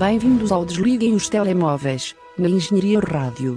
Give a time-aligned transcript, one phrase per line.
[0.00, 3.56] Bem-vindos ao Desliguem os Telemóveis, na Engenharia Rádio.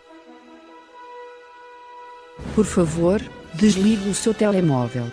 [2.54, 3.20] Por favor,
[3.56, 5.06] desligue o seu telemóvel.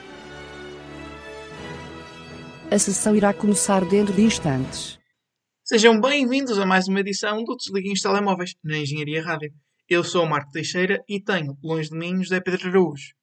[2.70, 4.98] A sessão irá começar dentro de instantes.
[5.64, 9.50] Sejam bem-vindos a mais uma edição do Desliguem os Telemóveis, na Engenharia Rádio.
[9.88, 13.21] Eu sou o Marco Teixeira e tenho, longe de mim, José Pedro Araújo.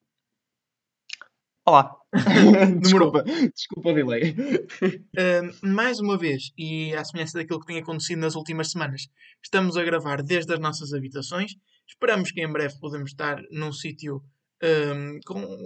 [1.70, 1.95] Olá.
[2.81, 3.23] Desculpa,
[3.54, 4.32] desculpa o delay.
[4.33, 9.04] Uh, mais uma vez, e à semelhança daquilo que tem acontecido nas últimas semanas,
[9.43, 11.51] estamos a gravar desde as nossas habitações.
[11.87, 14.23] Esperamos que em breve podemos estar num sítio
[14.64, 15.19] um,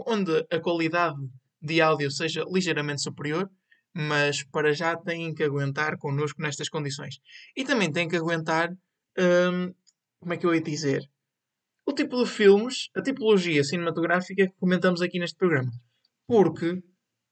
[0.06, 1.16] onde a qualidade
[1.62, 3.50] de áudio seja ligeiramente superior,
[3.96, 7.16] mas para já têm que aguentar connosco nestas condições.
[7.56, 8.70] E também têm que aguentar,
[9.18, 9.74] um,
[10.20, 11.02] como é que eu ia dizer?
[11.86, 15.72] O tipo de filmes, a tipologia cinematográfica que comentamos aqui neste programa.
[16.28, 16.82] Porque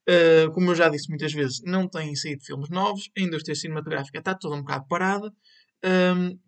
[0.10, 4.18] Uh, como eu já disse muitas vezes, não têm saído filmes novos, a indústria cinematográfica
[4.18, 5.32] está toda um bocado parada
[5.86, 6.40] um,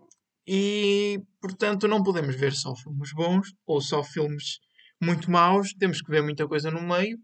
[0.46, 4.60] e, portanto, não podemos ver só filmes bons ou só filmes
[5.00, 7.18] muito maus, temos que ver muita coisa no meio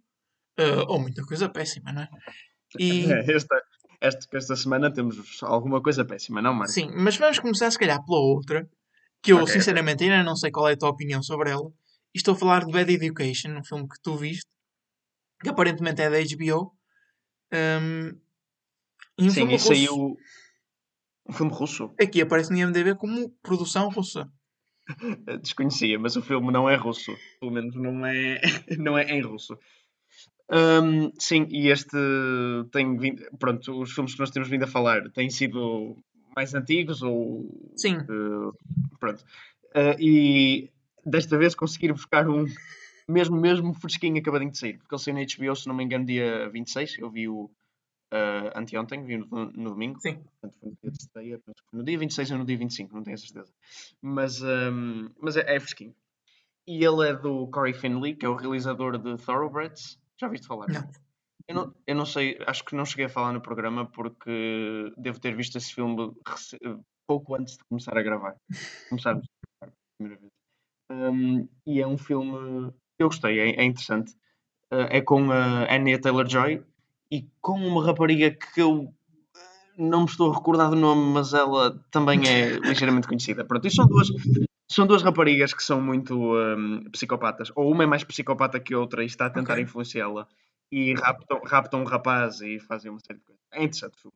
[0.59, 2.09] uh, ou muita coisa péssima, não é?
[2.79, 3.61] E, É, Esta,
[3.99, 6.71] esta, esta semana temos alguma coisa péssima, não, Marco?
[6.71, 8.69] sim, mas vamos começar se calhar pela outra,
[9.21, 9.53] que eu Ok, ok.
[9.53, 11.69] sinceramente ainda não sei qual é a tua opinião sobre ela.
[12.13, 14.45] E estou a falar de Bad Education, um filme que tu viste,
[15.41, 16.71] que aparentemente é da HBO.
[17.53, 18.19] Um,
[19.17, 19.67] e um Sim, filme e russo.
[19.67, 20.17] saiu
[21.27, 21.93] um filme russo.
[21.99, 24.31] Aqui aparece no IMDb como produção russa.
[25.41, 27.15] Desconhecia, mas o filme não é russo.
[27.39, 28.41] Pelo menos não é,
[28.77, 29.57] não é em russo.
[30.51, 31.95] Hum, sim, e este
[32.71, 33.23] tem vindo.
[33.37, 35.95] Pronto, os filmes que nós temos vindo a falar têm sido
[36.35, 37.71] mais antigos ou.
[37.75, 37.97] Sim.
[37.97, 38.51] eh,
[38.99, 39.23] pronto.
[39.75, 40.71] Eh, e
[41.05, 42.45] desta vez conseguir buscar um
[43.09, 44.77] mesmo, mesmo fresquinho acabadinho de sair.
[44.77, 46.97] Porque ele saiu na HBO, se não me engano, dia 26.
[46.99, 47.49] Eu vi o
[48.11, 49.99] eh, anteontem, vi no, no domingo.
[49.99, 50.15] Sim.
[50.15, 53.15] Portanto, foi no dia de estreia, no dia 26 ou no dia 25, não tenho
[53.15, 53.53] a certeza.
[54.01, 55.95] Mas, hum, mas é, é fresquinho.
[56.67, 59.99] E ele é do Corey Finley, que é o realizador de Thoroughbreds.
[60.19, 60.67] Já ouviste falar?
[60.67, 60.89] Não.
[61.47, 65.19] Eu não, eu não sei, acho que não cheguei a falar no programa porque devo
[65.19, 66.13] ter visto esse filme
[67.07, 68.35] pouco antes de começar a gravar.
[68.87, 70.31] Começarmos a gravar pela primeira vez.
[70.91, 74.11] Hum, e é um filme eu gostei, é, é interessante.
[74.71, 76.61] Uh, é com a Anya Taylor-Joy
[77.11, 78.91] e com uma rapariga que eu uh,
[79.77, 83.43] não me estou a recordar do nome, mas ela também é ligeiramente conhecida.
[83.43, 84.07] Pronto, e são duas,
[84.69, 87.51] são duas raparigas que são muito hum, psicopatas.
[87.55, 89.63] Ou uma é mais psicopata que a outra e está a tentar Ok.
[89.63, 90.27] influenciá-la.
[90.71, 93.41] E raptam, raptam um rapaz e fazem uma série de coisas.
[93.51, 94.15] É interessante o filme.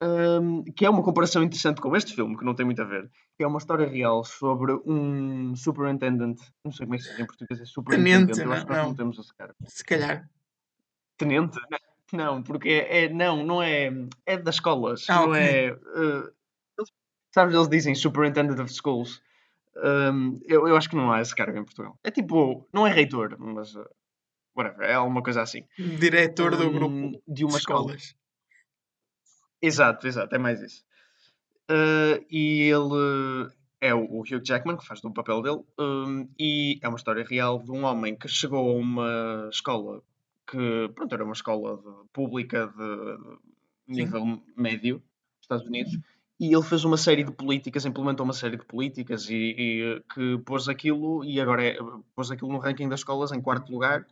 [0.00, 3.10] Hum, que é uma comparação interessante com este filme, que não tem muito a ver.
[3.36, 6.38] Que é uma história real sobre um superintendent.
[6.64, 8.26] Não sei como é que se diz em português, é superintendente.
[8.32, 9.54] Tenente, Eu acho que nós não, temos esse cara.
[9.66, 10.28] Se calhar.
[11.16, 11.58] Tenente?
[12.12, 13.90] Não, porque é, é- não, não é,
[14.24, 15.40] é das escolas, Ah, não ok.
[15.42, 15.72] é, eh,
[16.78, 16.92] eles-
[17.34, 19.20] sabes, eles dizem Superintendent of Schools,
[19.80, 22.92] Hum, eu, eu acho que não há esse cargo em Portugal, é tipo, não é
[22.92, 23.84] reitor, mas, eh,
[24.56, 28.14] whatever, é alguma coisa assim, Diretor do Hum, grupo de uma de escola, escolas.
[29.60, 30.84] Exato, exato, é mais isso,
[31.70, 36.78] Eh, e ele é o, o Hugh Jackman, que faz do papel dele, hum, e
[36.82, 40.02] é uma história real de um homem que chegou a uma escola
[40.50, 43.16] que, pronto, era uma escola de- pública de,
[43.86, 44.02] de Sim.
[44.02, 45.98] nível médio dos Estados Unidos,
[46.40, 50.38] e ele fez uma série de políticas, implementou uma série de políticas e, e, que
[50.46, 51.76] pôs aquilo, e agora é,
[52.14, 54.06] pôs aquilo no ranking das escolas em quarto lugar.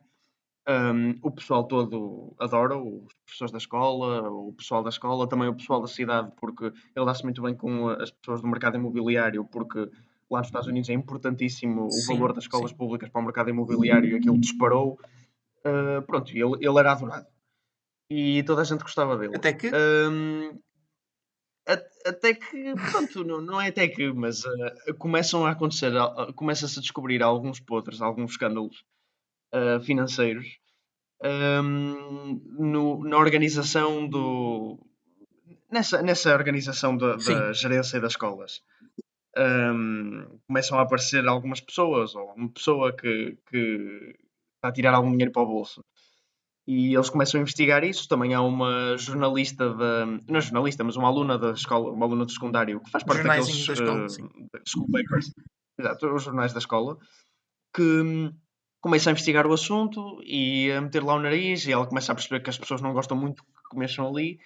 [0.69, 5.54] Um, o pessoal todo adora, os professores da escola, o pessoal da escola, também o
[5.54, 9.88] pessoal da cidade, porque ele dá-se muito bem com as pessoas do mercado imobiliário, porque
[10.28, 12.77] lá nos Estados Unidos é importantíssimo o Sim, valor das escolas sim.
[12.77, 14.99] públicas para o mercado imobiliário e aquilo disparou.
[15.65, 17.27] Uh, pronto, ele, ele era adorado.
[18.10, 19.37] E toda a gente gostava dele.
[19.37, 19.71] Até que.
[19.72, 20.59] Um,
[22.04, 26.78] até que, pronto, não, não é até que, mas uh, começam a acontecer, uh, começa-se
[26.78, 28.84] a descobrir alguns podres, alguns escândalos
[29.56, 30.47] uh, financeiros
[31.25, 34.78] um, no- na organização do.
[35.71, 38.60] Nessa, nessa organização da, da gerência das escolas.
[39.39, 44.15] Um, começam a aparecer algumas pessoas, ou uma pessoa que, que
[44.54, 45.84] está a tirar algum dinheiro para o bolso.
[46.66, 48.09] E eles começam a investigar isso.
[48.09, 50.07] Também há uma jornalista da.
[50.07, 53.19] Não é jornalista, mas uma aluna da escola, uma aluna do secundário, que faz parte
[53.19, 55.34] Jornaizinhos daqueles da escola, eh, papers.
[55.78, 56.97] Exato, os jornais da escola,
[57.75, 58.33] que
[58.86, 62.15] começa a investigar o assunto e a meter lá o nariz, e ela começa a
[62.15, 64.38] perceber que as pessoas não gostam muito que mexam ali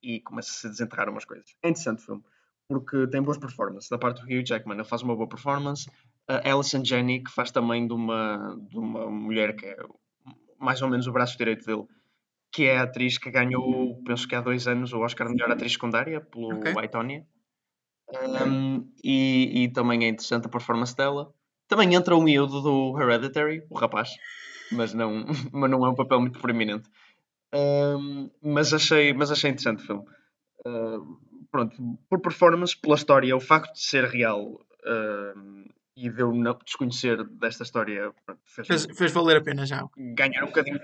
[0.00, 1.56] e começa-se a desenterrar umas coisas.
[1.64, 2.22] É interessante o filme,
[2.68, 3.90] porque tem boas performances.
[3.90, 5.90] Da parte do Hugh Jackman, ele faz uma boa performance.
[6.28, 9.76] A Alison Janney, que faz também de uma, de uma mulher que é
[10.60, 11.84] mais ou menos o braço direito dele,
[12.52, 15.50] que é a atriz que ganhou, penso que há dois anos, o Oscar de melhor
[15.50, 16.72] atriz secundária pelo Ok.
[16.78, 17.26] Aitonia.
[18.46, 21.34] Um, e, e também é interessante a performance dela.
[21.68, 24.10] Também entra o miúdo do Hereditary, o rapaz,
[24.72, 26.88] mas não, mas não é um papel muito preeminente.
[27.54, 30.04] Um, mas, achei, mas achei interessante o filme.
[30.66, 31.18] Uh,
[31.50, 31.76] pronto,
[32.08, 34.60] por performance, pela história, o facto de ser real
[36.00, 38.12] e de eu não desconhecer desta história
[38.44, 39.84] fez, Fez, fez valer a pena já.
[39.96, 40.78] ganhar um bocadinho.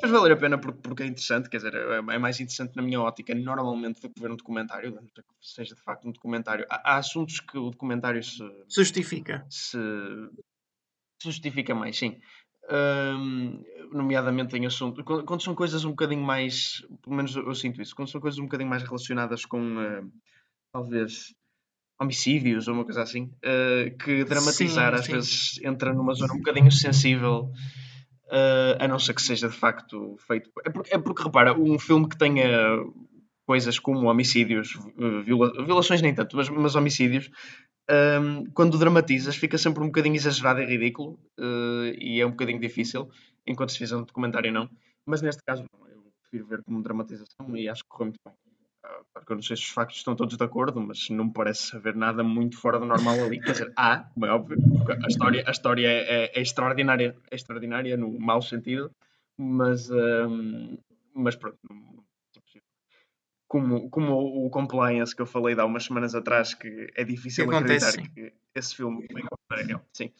[0.00, 3.00] Fez valer a pena porque, é interessante, quer dizer, é, é mais interessante na minha
[3.00, 4.98] ótica, normalmente, do que ver um documentário,
[5.40, 6.66] seja de facto um documentário.
[6.68, 9.46] Há, há assuntos que o documentário se, Justifica.
[9.48, 9.78] se
[11.20, 12.20] se justifica mais, sim.
[12.70, 13.62] Ahm,
[13.92, 15.02] nomeadamente em assuntos.
[15.04, 16.86] Quando, quando são coisas um bocadinho mais.
[17.02, 17.94] Pelo menos eu, eu sinto isso.
[17.96, 19.78] Quando são coisas um bocadinho mais relacionadas com.
[19.78, 20.02] ah,
[20.72, 21.34] talvez.
[22.00, 23.30] Homicídios ou uma coisa assim.
[23.44, 25.12] ah, que dramatizar Sim, às sim.
[25.12, 27.50] vezes entra numa zona um bocadinho sensível.
[28.30, 30.50] ah, a não ser que seja de facto feito.
[30.64, 32.46] É porque, é porque repara, um filme que tenha
[33.46, 37.30] coisas como homicídios, eh, viola- violações nem tanto, mas, mas homicídios,
[37.90, 42.60] hum, quando dramatizas fica sempre um bocadinho exagerado e ridículo eh, e é um bocadinho
[42.60, 43.08] difícil,
[43.46, 44.68] enquanto se fizer um documentário não.
[45.06, 48.34] Mas neste caso eu prefiro ver como dramatização e acho que correu muito bem.
[48.88, 51.26] Ah, claro que eu não sei se os factos estão todos de acordo, mas não
[51.26, 53.40] me parece haver nada muito fora do normal ali.
[53.40, 57.34] Quer dizer, há, como é óbvio, porque a história, a história é, é extraordinária, é
[57.34, 58.90] extraordinária no mau sentido,
[59.36, 60.78] mas, hum,
[61.14, 61.58] mas pronto,
[63.46, 67.02] como, como o, o compliance que eu falei de há umas semanas atrás, que é
[67.02, 69.06] difícil Que acontece, acreditar que esse filme
[69.50, 69.84] real.
[69.92, 70.12] Sim.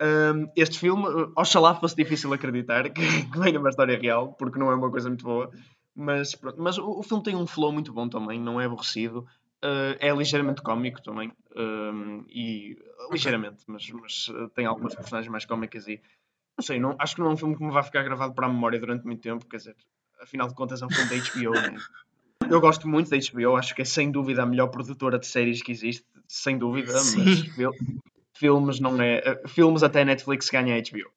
[0.00, 3.00] Um, este filme, oxalá fosse difícil acreditar que,
[3.32, 5.50] que vem numa história real, porque não é uma coisa muito boa.
[5.96, 6.60] Mas, pronto.
[6.60, 9.26] mas o, o filme tem um flow muito bom também, não é aborrecido.
[9.64, 11.32] Uh, é ligeiramente cómico também.
[11.56, 12.76] um, e
[13.10, 16.00] ligeiramente, mas, mas uh, tem algumas personagens mais cómicas e
[16.58, 18.46] não sei, não, acho que não é um filme que me vai ficar gravado para
[18.46, 19.76] a memória durante muito tempo, quer dizer,
[20.20, 21.78] afinal de contas é um filme da HBO, né?
[22.48, 25.62] Eu gosto muito da HBO, acho que é sem dúvida a melhor produtora de séries
[25.62, 27.50] que existe, sem dúvida, mas Sim.
[27.52, 27.74] fil-
[28.34, 29.18] filmes não é.
[29.18, 31.10] eh, Filmes até Netflix ganha a HBO.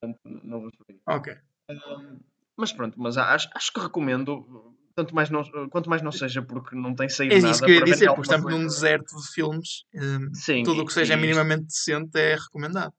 [0.00, 1.00] Portanto, não aí.
[1.06, 1.34] Ok.
[1.70, 2.20] Um,
[2.56, 6.76] mas pronto, mas acho, acho que recomendo, tanto mais não, quanto mais não seja porque
[6.76, 7.50] não tem saído É nada.
[7.52, 9.84] isso que eu ia dizer, porque estamos num deserto de filmes.
[9.94, 12.92] hum, Sim, tudo o que seja minimamente decente é recomendado.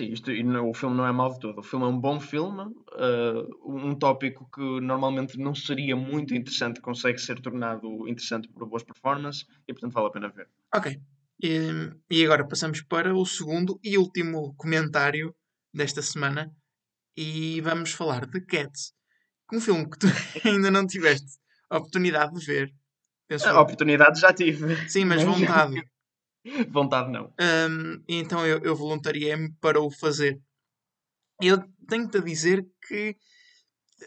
[0.00, 1.58] Sim, isto, e não- o filme não é mau de todo.
[1.58, 2.62] O filme é um bom filme.
[2.62, 8.82] uh, um tópico que normalmente não seria muito interessante consegue ser tornado interessante por boas
[8.82, 10.48] performances e, portanto, vale a pena ver.
[10.74, 10.98] Ok.
[11.42, 15.34] E, e agora passamos para o segundo e último comentário
[15.74, 16.50] desta semana
[17.16, 18.92] e vamos falar de Cats.
[19.52, 20.06] Um filme que tu
[20.44, 21.38] ainda não tiveste
[21.70, 22.74] a oportunidade de ver.
[23.28, 24.88] Penso A oportunidade já tive.
[24.88, 25.82] Sim, mas vontade.
[26.70, 27.32] vontade não.
[28.08, 30.40] E então eu, eu voluntariei-me para o fazer.
[31.40, 33.16] Eu tenho-te a dizer que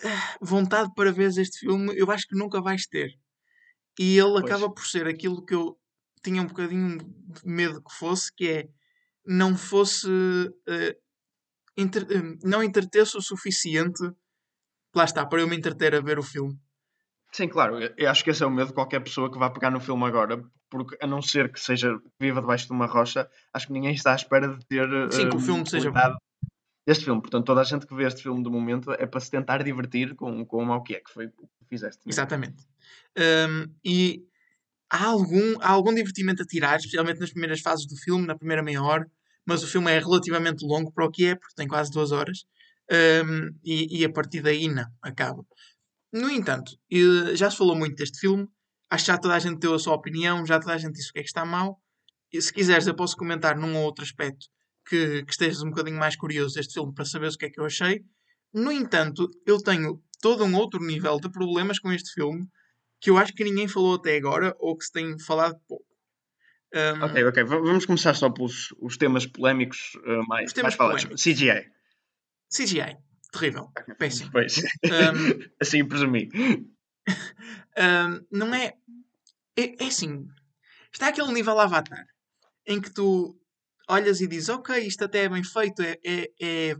[0.03, 3.11] ah, vontade para ver este filme eu acho que nunca vais ter.
[3.99, 4.45] E ele Pois.
[4.45, 5.77] acaba por ser aquilo que eu
[6.23, 8.67] tinha um bocadinho de medo que fosse, que é
[9.25, 10.07] não fosse
[10.67, 10.97] eh,
[11.77, 14.03] entre- eh, não entretesse o suficiente
[14.95, 16.57] lá está, para eu me entreter a ver o filme.
[17.31, 17.77] Sim, claro.
[17.97, 20.05] Eu, acho que esse é o medo de qualquer pessoa que vá pegar no filme
[20.05, 23.93] agora, porque a não ser que seja viva debaixo de uma rocha, acho que ninguém
[23.93, 25.91] está à espera de ter Sim, que o hum, filme seja
[26.87, 27.21] deste filme.
[27.21, 30.15] Portanto, toda a gente que vê este filme de momento é para se tentar divertir
[30.15, 32.01] com, com o mau que é, que foi o que fizeste.
[32.05, 32.13] não é?
[32.13, 32.63] Exatamente.
[33.17, 34.25] Hum, e
[34.89, 38.63] há algum, há algum divertimento a tirar, especialmente nas primeiras fases do filme, na primeira
[38.63, 39.09] meia hora,
[39.45, 42.45] mas o filme é relativamente longo para o que é, porque tem quase duas horas,
[43.25, 45.45] hum, e, e a partir daí não, acaba.
[46.11, 46.71] No entanto,
[47.33, 48.47] já se falou muito deste filme,
[48.89, 51.09] acho que já toda a gente deu a sua opinião, já toda a gente disse
[51.09, 51.79] o que é que está mal,
[52.31, 54.47] e se quiseres eu posso comentar num ou outro aspecto
[54.87, 57.59] que, que estejas um bocadinho mais curioso deste filme para saberes o que é que
[57.59, 58.03] eu achei.
[58.53, 62.47] No entanto, eu tenho todo um outro nível de problemas com este filme
[62.99, 65.84] que eu acho que ninguém falou até agora ou que se tem falado pouco.
[66.73, 67.43] Um, Ok, ok.
[67.43, 71.21] Vamos começar só pelos os temas polémicos uh, mais, Os temas mais falados.
[71.21, 71.71] CGI.
[72.49, 72.97] CGI,
[73.31, 74.31] terrível, péssimo.
[74.31, 74.57] Pois.
[74.57, 76.29] Um, assim presumi.
[77.77, 78.73] Um, não é,
[79.57, 79.83] é.
[79.83, 80.25] É assim.
[80.93, 82.07] Está aquele nível Avatar
[82.65, 83.37] em que tu
[83.87, 86.75] olhas e dizes: Ok, isto até é bem feito, é, é, é,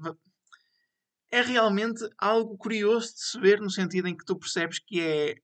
[1.31, 5.35] é realmente algo curioso de se ver, no sentido em que tu percebes que é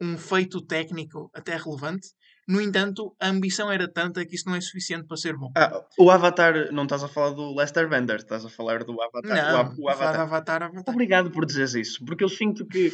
[0.00, 2.08] um feito técnico até relevante.
[2.50, 5.52] No entanto, a ambição era tanta que isso não é suficiente para ser bom.
[5.56, 9.30] Ah, o Avatar, não estás a falar do Lester Bender, estás a falar do Avatar.
[9.30, 10.20] O, Não, o de Avatar.
[10.20, 10.92] Avatar, Avatar.
[10.92, 12.92] Obrigado por dizeres isso, porque eu sinto que,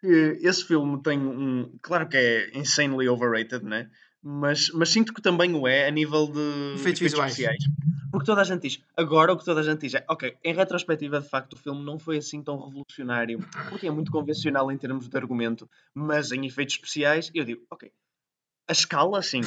[0.00, 1.72] que esse filme tem um.
[1.80, 3.88] Claro que é insanely overrated, né?
[4.22, 7.64] mas, mas sinto que também o é a nível de Efeitos especiais.
[8.10, 10.54] Porque toda a gente diz, agora o que toda a gente diz é, ok, em
[10.54, 13.38] retrospectiva, de facto, o filme não foi assim tão revolucionário,
[13.68, 17.90] porque é muito convencional em termos de argumento, mas em efeitos especiais, eu digo, ok,
[18.68, 19.40] a escala, sim,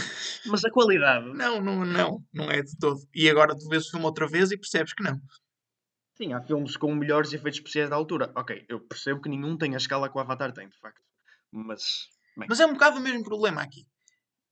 [0.46, 3.00] mas a qualidade, Não, não, não, não é de todo.
[3.14, 5.20] E agora tu vês o filme outra vez e percebes que não.
[6.18, 8.32] sim, há filmes com melhores efeitos especiais da altura.
[8.36, 11.02] Ok, eu percebo que nenhum tem a escala que o Avatar tem, de facto.
[11.52, 13.86] Mas, bem, Mas é um bocado o mesmo problema aqui.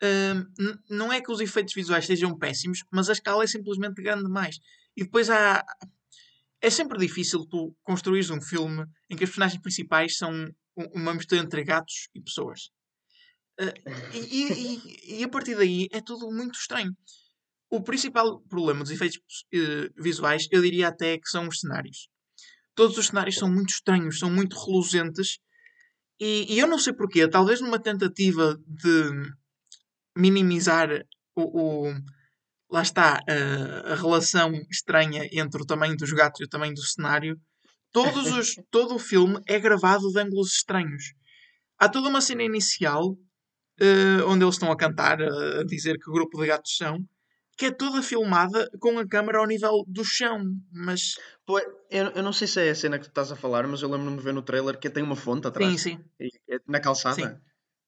[0.01, 0.45] Hum,
[0.89, 4.57] não é que os efeitos visuais sejam péssimos, mas a escala é simplesmente grande demais.
[4.95, 5.63] E depois há.
[6.61, 10.31] É sempre difícil tu construires um filme em que as personagens principais são
[10.77, 12.69] um- uma mistura entre gatos e pessoas.
[13.59, 13.73] Ah,
[14.13, 16.93] e, e- e- a partir daí é tudo muito estranho.
[17.69, 19.19] O principal problema dos efeitos
[19.53, 22.07] eh, visuais, eu diria até que são os cenários.
[22.75, 25.39] Todos os cenários são muito estranhos, são muito reluzentes
[26.19, 29.11] e, e eu não sei porquê, talvez numa tentativa de
[30.15, 30.89] minimizar
[31.35, 31.95] o, o-
[32.71, 36.83] lá está a, a relação estranha entre o tamanho dos gatos e o tamanho do
[36.83, 37.39] cenário.
[37.91, 41.03] Todos os, todo o filme é gravado de ângulos estranhos.
[41.79, 43.17] Há toda uma cena inicial
[43.79, 46.99] eh, onde eles estão a cantar, a, a dizer que grupo de gatos são,
[47.57, 50.43] que é toda filmada com a câmera ao nível do chão.
[50.71, 51.59] Mas Pô,
[51.89, 53.89] eu, eu não sei se é a cena que tu estás a falar, mas eu
[53.89, 55.81] lembro-me de ver no trailer que tem uma fonte atrás.
[55.81, 56.03] sim, sim.
[56.19, 57.15] E- Na calçada?
[57.15, 57.37] Sim.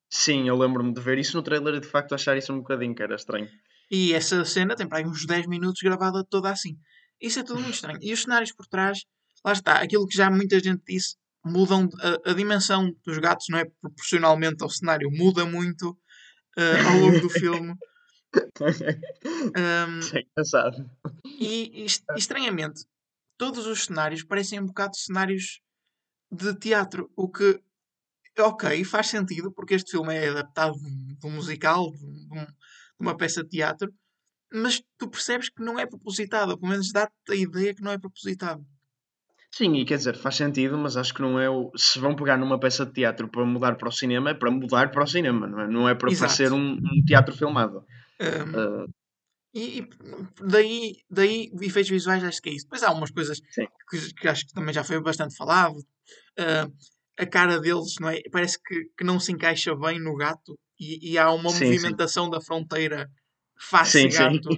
[0.09, 2.93] Sim, eu lembro-me de ver isso no trailer e de facto achar isso um bocadinho
[2.93, 3.47] que era estranho.
[3.89, 6.77] E essa cena tem para aí uns 10 minutos gravada toda assim.
[7.21, 7.99] Isso é tudo muito estranho.
[8.01, 9.05] E os cenários por trás,
[9.45, 11.89] lá está, aquilo que já muita gente disse, mudam
[12.25, 15.97] a, a dimensão dos gatos, não é proporcionalmente ao cenário, muda muito
[16.57, 17.73] eh, ao longo do filme.
[19.23, 20.23] Um, é
[21.25, 22.85] e, e est- estranhamente,
[23.37, 25.59] todos os cenários parecem um bocado cenários
[26.31, 27.61] de teatro, o que,
[28.39, 32.55] ok, faz sentido, porque este filme é adaptado de um, musical, de, de um- de
[32.99, 33.93] uma peça de teatro,
[34.53, 37.91] mas tu percebes que não é propositado, ou pelo menos dá-te a ideia que não
[37.91, 38.65] é propositado.
[39.53, 41.71] Sim, e quer dizer, faz sentido, mas acho que não é o.
[41.75, 44.91] Se vão pegar numa peça de teatro para mudar para o cinema, é para mudar
[44.91, 45.67] para o cinema, não é?
[45.67, 46.27] Não é para Exato.
[46.27, 47.83] parecer um, um teatro filmado.
[48.21, 48.85] Um, Ah,
[49.53, 49.89] E, e
[50.41, 52.65] daí, daí efeitos visuais acho que é isso.
[52.65, 53.67] Depois há umas coisas Sim.
[53.89, 55.75] que, que acho que também já foi bastante falado.
[56.39, 56.67] Ah,
[57.19, 58.21] a cara deles não é?
[58.31, 61.65] parece que, que não se encaixa bem no gato e, e há uma Sim, sim.
[61.65, 63.09] movimentação da fronteira
[63.59, 64.23] face sim, sim.
[64.23, 64.49] gato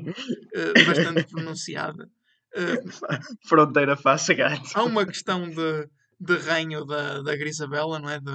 [0.56, 2.08] ah, bastante pronunciada.
[3.48, 4.70] Fronteira face gato.
[4.76, 8.20] há uma questão de, de reino da, da Grisabella, não é?
[8.20, 8.30] De,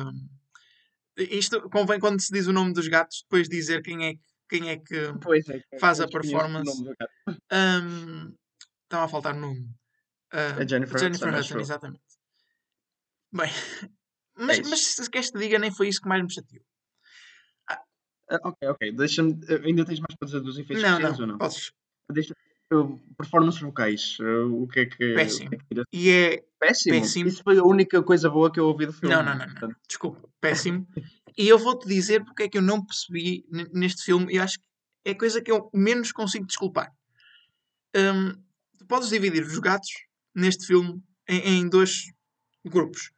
[1.37, 4.71] isto convém quando se diz o nome dos gatos depois dizer quem é, que- quem
[4.71, 6.85] é que Pois é, que faz a performance.
[7.51, 8.33] Ahm,
[8.85, 9.69] Estava a faltar nome.
[10.33, 11.61] Ah, A Jennifer Hudson, acho eu.
[11.61, 12.01] exatamente.
[13.33, 13.51] Bem,
[14.37, 14.71] mas, isso.
[14.71, 16.65] mas se queres te diga, nem foi isso que mais me chateou.
[17.69, 18.93] Ah, ok, ok.
[18.93, 19.39] Deixa-me.
[19.49, 21.39] ah, Ainda tens mais para dizer dos efeitos Não, especiais não, ou não?
[21.39, 21.73] podes.
[22.11, 22.35] Deixa,
[23.17, 24.19] performances vocais.
[24.21, 25.15] o que é que.
[25.15, 25.47] Péssimo.
[25.47, 26.45] o que é que tira- E é.
[26.59, 27.01] Péssimo.
[27.01, 27.29] Péssimo.
[27.29, 29.15] Isso foi a única coisa boa que eu ouvi do filme.
[29.15, 29.75] Não, não, não, não.
[29.89, 30.87] Desculpa, péssimo.
[31.37, 34.35] e eu vou-te dizer porque é que eu não percebi neste filme.
[34.35, 34.67] Eu acho que
[35.05, 36.93] é a coisa que eu menos consigo desculpar.
[37.97, 38.35] Hum,
[38.77, 39.89] tu podes dividir os gatos
[40.35, 42.05] neste filme em, em dois
[42.67, 43.11] grupos.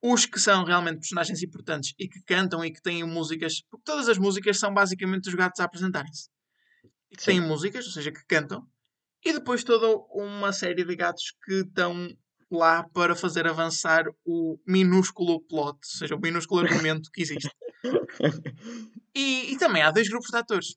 [0.00, 3.62] Os que são realmente personagens importantes e que cantam e que têm músicas.
[3.68, 6.28] Porque todas as músicas são basicamente os gatos a apresentarem-se.
[7.10, 8.66] E que têm músicas, ou seja, que cantam.
[9.24, 12.08] E depois toda uma série de gatos que estão
[12.50, 17.50] lá para fazer avançar o minúsculo plot, ou seja, o minúsculo argumento que existe.
[19.14, 20.74] E, e também há dois grupos de atores.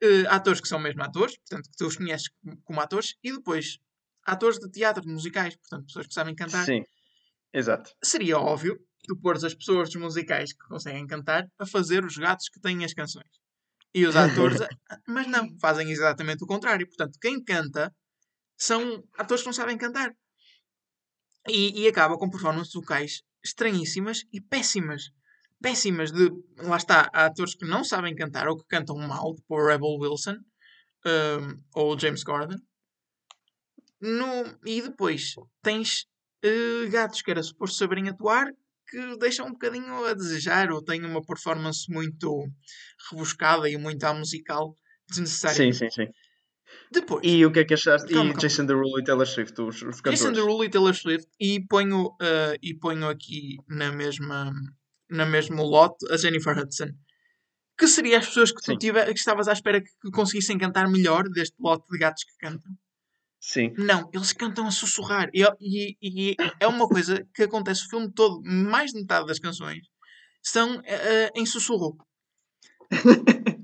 [0.00, 3.32] Eh, atores que são mesmo atores, portanto, que tu os conheces como- como atores, e
[3.32, 3.78] depois
[4.24, 6.64] atores de teatro, de musicais, portanto, pessoas que sabem cantar.
[6.64, 6.82] Sim.
[7.52, 7.90] Exato.
[8.04, 8.78] Seria óbvio
[9.08, 12.84] tu pôres as pessoas dos musicais que conseguem cantar a fazer os gatos que têm
[12.84, 13.30] as canções.
[13.94, 14.58] E os atores,
[15.08, 16.86] mas não, fazem exatamente o contrário.
[16.86, 17.94] Portanto, quem canta
[18.56, 20.12] são atores que não sabem cantar.
[21.48, 25.10] E, e acaba com performances vocais estranhíssimas e péssimas.
[25.60, 26.30] Péssimas de.
[26.58, 29.96] Lá está, há atores que não sabem cantar ou que cantam mal, tipo o Rebel
[29.98, 30.36] Wilson
[31.06, 32.58] um, ou o James Gordon.
[34.00, 36.06] No, e depois tens
[36.42, 38.46] eh, gatos que era suposto saberem atuar
[38.88, 42.46] que deixam um bocadinho a desejar ou têm uma performance muito
[43.10, 44.74] rebuscada e muito à musical
[45.08, 45.56] desnecessária.
[45.56, 46.06] Sim, sim, sim.
[46.90, 48.08] Depois, E o que é que achaste?
[48.12, 48.40] Calma, e calma.
[48.40, 50.18] Jason Derulo e Taylor Swift, os, os cantores.
[50.18, 54.52] Jason Derulo e Taylor Swift e ponho, eh, e ponho aqui na mesma
[55.10, 56.90] na mesmo lote a Jennifer Hudson
[57.78, 60.90] que seria as pessoas que tu tive, que estavas à espera que que conseguissem cantar
[60.90, 62.72] melhor deste lote de gatos que cantam
[63.40, 63.72] Sim.
[63.78, 68.12] não, eles cantam a sussurrar e, e- e é uma coisa que acontece o filme
[68.12, 69.86] todo mais de metade das canções
[70.42, 71.96] são eh, em sussurro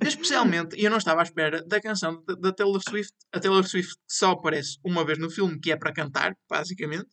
[0.07, 3.13] Especialmente, e eu não estava à espera da canção da, da Taylor Swift.
[3.33, 7.09] A Taylor Swift só aparece uma vez no filme, que é para cantar, basicamente.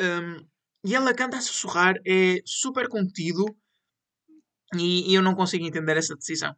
[0.00, 0.46] Um,
[0.84, 3.44] e ela canta a sussurrar, é super contido.
[4.74, 6.54] E, e eu não consigo entender essa decisão.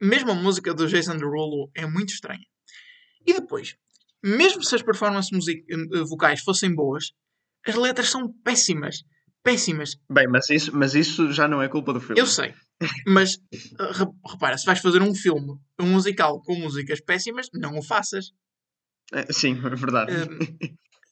[0.00, 2.44] Mesmo a música do Jason Derulo é muito estranha.
[3.26, 3.74] E depois,
[4.24, 7.12] mesmo se as performances eh, vocais fossem boas,
[7.66, 9.02] as letras são péssimas.
[9.42, 9.96] Péssimas.
[10.10, 12.20] Bem, mas isso, mas isso já não é culpa do filme.
[12.20, 12.54] Eu sei.
[13.06, 17.82] Mas eh, repara, se vais fazer um filme, um musical com músicas péssimas, não o
[17.82, 18.32] faças.
[19.12, 20.12] É, sim, é verdade.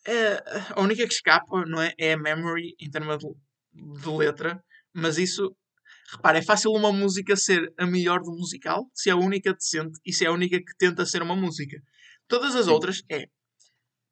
[0.07, 3.29] Uh, a única que escapa não é, é a memory em termos de,
[4.03, 5.57] de letra, mas isso
[6.11, 9.99] Repara, é fácil uma música ser a melhor do musical se é a única decente
[10.05, 11.81] e se é a única que tenta ser uma música.
[12.29, 13.27] Todas as outras é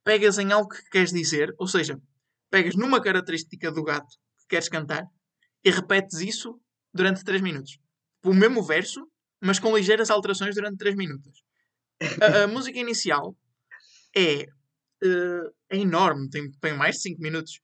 [0.04, 2.00] pegas em algo que queres dizer, ou seja,
[2.50, 5.04] pegas numa característica do gato que queres cantar
[5.64, 6.60] e repetes isso
[6.92, 7.78] durante 3 minutos.
[8.24, 9.06] O mesmo verso,
[9.40, 11.42] mas com ligeiras alterações durante 3 minutos.
[12.20, 13.36] A, a música inicial
[14.14, 14.42] é,
[15.04, 17.60] uh, é enorme, tem, tem mais de 5 minutos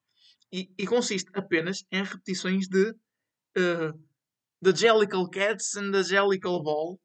[0.53, 3.93] e, e, consiste apenas em repetições de uh,
[4.63, 6.99] The Jellicle Cats and the Jellicle Ball.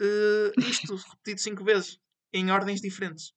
[0.00, 1.98] Uh, isto repetido cinco vezes,
[2.32, 3.32] em ordens diferentes.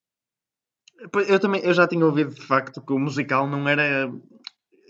[1.28, 4.12] Eu também eu já tinha ouvido de facto que o musical não era,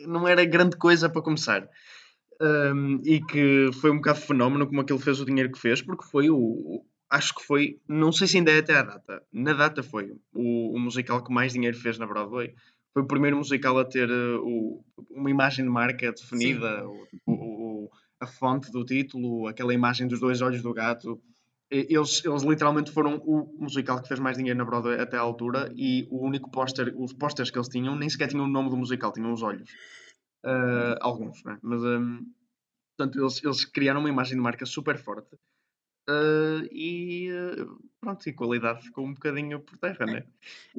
[0.06, 1.68] não era grande coisa para começar.
[2.42, 6.06] Um, e que foi um bocado fenómeno como aquele fez o dinheiro que fez, porque
[6.06, 6.86] foi o.
[7.10, 10.76] Acho que foi, não sei se ainda é até a data, na data foi o,
[10.76, 12.56] o musical que mais dinheiro fez na Broadway.
[12.92, 16.86] Foi o primeiro musical a ter uh, o, uma imagem de marca definida,
[17.26, 21.22] o, a fonte do título, aquela imagem dos dois olhos do gato.
[21.74, 25.74] Eles, eles literalmente foram o musical que fez mais dinheiro na Broadway até à altura
[25.76, 28.78] e o único póster, os pósteres que eles tinham nem sequer tinham o nome do
[28.78, 29.72] musical, tinham os olhos.
[30.46, 31.58] Uh, alguns, né?
[31.64, 32.20] mas um,
[32.96, 35.36] portanto eles, eles criaram uma imagem de marca super forte
[36.10, 40.24] uh, e uh, pronto, e qualidade ficou um bocadinho por terra, né?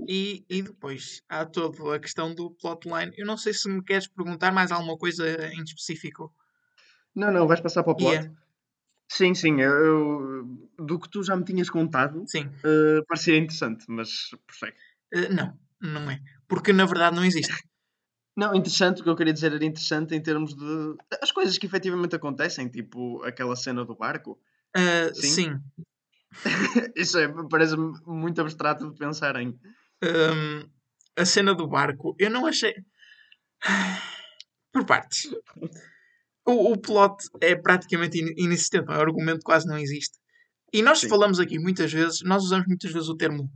[0.06, 3.12] E, e depois há toda a questão do plotline.
[3.16, 6.32] Eu não sei se me queres perguntar mais alguma coisa em específico.
[7.14, 8.12] Não, não, vais passar para o plot.
[8.12, 8.43] Yeah.
[9.14, 9.60] Sim, sim.
[9.60, 10.44] Eu,
[10.76, 12.46] do que tu já me tinhas contado, sim.
[12.64, 14.76] Uh, parecia interessante, mas perfeito.
[15.14, 16.20] Uh, não, não é.
[16.48, 17.52] Porque na verdade não existe.
[18.36, 21.66] Não, interessante, o que eu queria dizer era interessante em termos de as coisas que
[21.66, 24.40] efetivamente acontecem, tipo aquela cena do barco.
[24.76, 25.28] Uh, sim.
[25.28, 25.60] sim.
[26.96, 29.56] Isso é, parece muito abstrato de pensar em.
[30.02, 30.68] Um,
[31.16, 32.74] a cena do barco, eu não achei.
[34.72, 35.30] Por partes.
[36.46, 40.18] O, o plot é praticamente in, inexistente, o argumento quase não existe.
[40.72, 41.08] E nós Sim.
[41.08, 43.48] falamos aqui muitas vezes, nós usamos muitas vezes o termo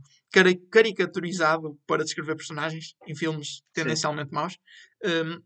[0.71, 4.35] caricaturizado para descrever personagens em filmes tendencialmente Sim.
[4.35, 4.57] maus.
[5.03, 5.41] Um,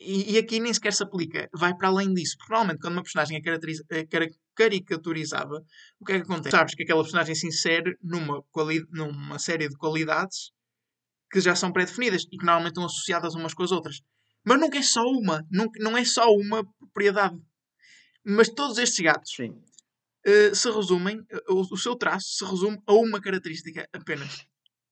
[0.00, 2.36] e, e, aqui nem sequer se aplica, vai para além disso.
[2.38, 4.06] Porque normalmente, quando uma personagem é, é
[4.54, 5.62] caricaturizada,
[6.00, 6.56] o que é que acontece?
[6.56, 8.42] Sabes que aquela personagem se insere numa,
[8.90, 10.50] numa série de qualidades
[11.30, 14.00] que já são pré-definidas e que normalmente estão associadas umas com as outras.
[14.46, 15.44] Mas nunca é só uma.
[15.50, 17.36] Nunca, não é só uma propriedade.
[18.24, 22.94] Mas todos estes gatos uh, se resumem, uh, o, o, seu traço se resume a
[22.94, 24.46] uma característica apenas.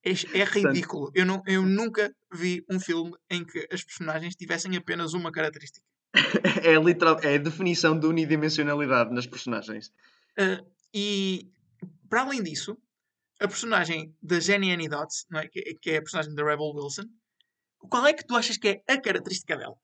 [0.05, 1.11] É, é ridículo.
[1.15, 5.87] Eu, não, eu nunca vi um filme em que as personagens tivessem apenas uma característica.
[6.63, 9.89] é, literal, é a definição de unidimensionalidade nas personagens.
[10.37, 11.49] Uh, e,
[12.09, 12.77] para além disso,
[13.41, 15.47] a personagem da Jenny Annie Dots, não é?
[15.47, 17.05] que, que é a personagem da Rebel Wilson,
[17.89, 19.77] qual é que tu achas que é a característica dela?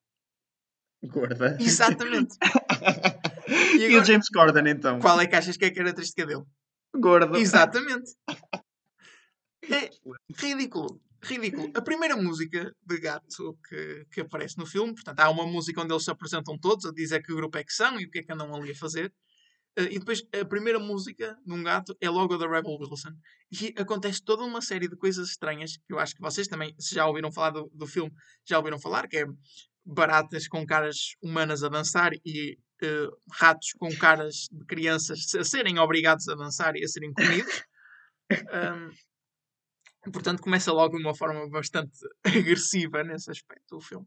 [1.02, 1.56] Gorda.
[1.60, 2.36] Exatamente.
[3.78, 4.98] e, agora, e, o James Corden, então?
[5.00, 6.44] Qual é que achas que é a característica dele?
[6.94, 7.36] Gordo.
[7.36, 8.12] Exatamente.
[9.62, 9.90] É
[10.38, 11.00] ridículo.
[11.22, 11.70] Ridículo.
[11.76, 15.92] A primeira música de gato que, que aparece no filme, portanto, há uma música onde
[15.92, 18.22] eles se apresentam todos a dizer que grupo é que são e o que é
[18.22, 19.12] que andam ali a fazer.
[19.78, 23.12] Uh, e depois a primeira música de um gato é logo da Rebel Wilson.
[23.50, 26.94] E acontece toda uma série de coisas estranhas que eu acho que vocês também, se
[26.94, 28.12] já ouviram falar do, do filme,
[28.46, 29.26] já ouviram falar, que é
[29.84, 35.78] baratas com caras humanas a dançar e uh, ratos com caras de crianças a serem
[35.78, 37.62] obrigados a dançar e a serem comidos.
[38.32, 44.06] Um, portanto, começa logo de uma forma bastante agressiva nesse aspecto o filme.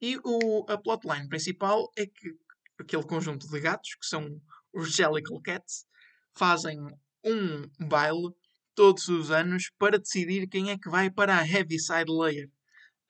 [0.00, 2.36] E o, a plotline principal é que
[2.78, 4.40] aquele conjunto de gatos, que são
[4.74, 5.86] os Jellicle Cats,
[6.36, 6.78] fazem
[7.24, 8.34] um baile
[8.74, 12.50] todos os anos para decidir quem é que vai para a Heaviside Layer.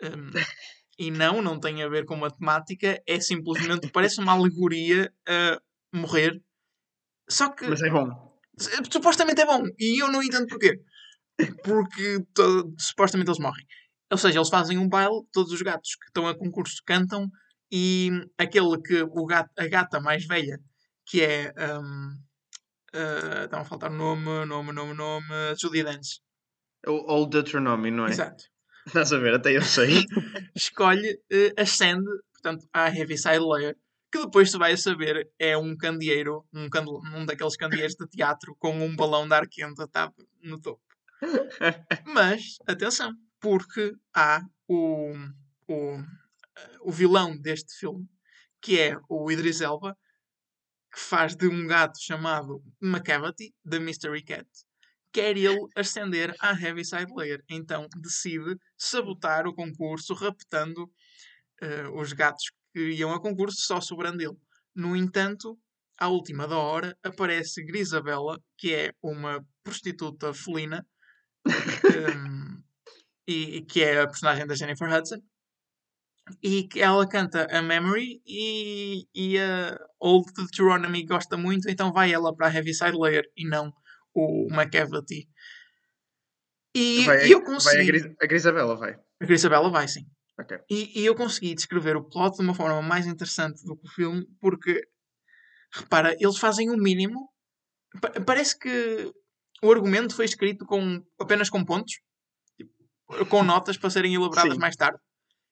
[0.03, 0.31] Um,
[0.99, 5.61] e não, não tem a ver com matemática, é simplesmente, parece uma alegoria a
[5.93, 6.41] morrer.
[7.29, 7.67] Só que.
[7.67, 8.35] Mas é bom.
[8.91, 10.81] Supostamente é bom, e eu não entendo porquê.
[11.65, 12.25] Porque
[12.79, 13.67] supostamente eles morrem.
[14.13, 17.29] Ou seja, eles fazem um baile, todos os gatos que estão a concurso cantam,
[17.73, 20.61] e aquele que o gato, a gata mais velha
[21.07, 22.17] que é um,
[22.95, 25.27] Uh, Estão a faltar nome, nome, nome, nome.
[25.61, 26.21] Judy Dench.
[26.87, 28.11] O Old Deuteronomy, não é?
[28.11, 28.45] Exato.
[28.87, 29.35] Estás a ver?
[29.35, 30.05] Até eu sei.
[30.55, 33.77] Escolhe, uh, ascende, portanto, à Heaviside Layer,
[34.13, 38.55] que depois tu vais saber é um candeeiro, um, candel um daqueles candeeiros de teatro
[38.61, 40.81] com um balão de ar quente atado no topo.
[42.07, 45.15] Mas, atenção, porque há o,
[45.67, 45.99] o,
[46.83, 48.07] o vilão deste filme,
[48.63, 49.97] que é o Idris Elba,
[50.95, 54.47] que faz de um gato chamado McCavity, da Mystery Cat,
[55.13, 57.43] quer ele ascender à Heaviside Layer.
[57.51, 64.23] Então decide sabotar o concurso, raptando uh, os gatos que iam a concurso, só sobrando
[64.23, 64.37] ele.
[64.75, 65.59] No entanto,
[65.99, 70.87] à última da hora, aparece Grisabella, que é uma prostituta felina,
[71.47, 72.63] um,
[73.27, 75.21] e, e, que é a personagem da Jennifer Hudson,
[76.43, 82.13] e que ela canta a Memory e, e a Old Deuteronomy gosta muito, então vai
[82.13, 83.73] ela para a Heaviside Layer e não
[84.15, 85.29] o McEvity.
[86.75, 87.77] E, vai, e eu consegui...
[87.77, 88.93] Vai a, Gris, a Grisabella, vai.
[89.21, 90.07] A Grisabella vai, sim.
[90.41, 90.59] Okay.
[90.69, 93.91] E, e, eu consegui descrever o plot de uma forma mais interessante do que o
[93.91, 94.83] filme, porque,
[95.73, 97.31] repara, eles fazem o mínimo.
[98.27, 99.13] Parece que
[99.63, 102.01] o argumento foi escrito com, apenas com pontos,
[102.57, 104.59] tipo, com notas para serem elaboradas sim.
[104.59, 104.99] mais tarde.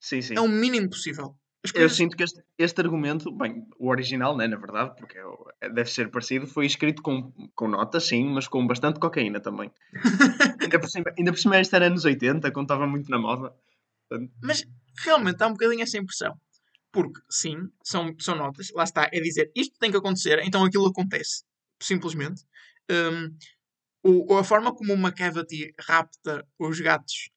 [0.02, 0.34] Sim, sim.
[0.36, 1.38] É o mínimo possível.
[1.76, 5.16] Eu sinto que este, este, argumento, bem, o original, né, na verdade, porque
[5.60, 9.70] é, deve ser parecido, foi escrito com, com notas, sim, mas com bastante cocaína também.
[10.60, 13.54] ainda, por cima, ainda por cima este era anos 80, quando estava muito na moda.
[14.42, 14.64] Mas
[15.04, 16.34] realmente dá um bocadinho essa impressão.
[16.90, 20.88] Porque, sim, são, são notas, lá está, é dizer isto tem que acontecer, então aquilo
[20.88, 21.44] acontece.
[21.80, 22.42] Simplesmente.
[22.90, 23.36] Um,
[24.02, 27.30] o, a forma como uma cavity rapta os gatos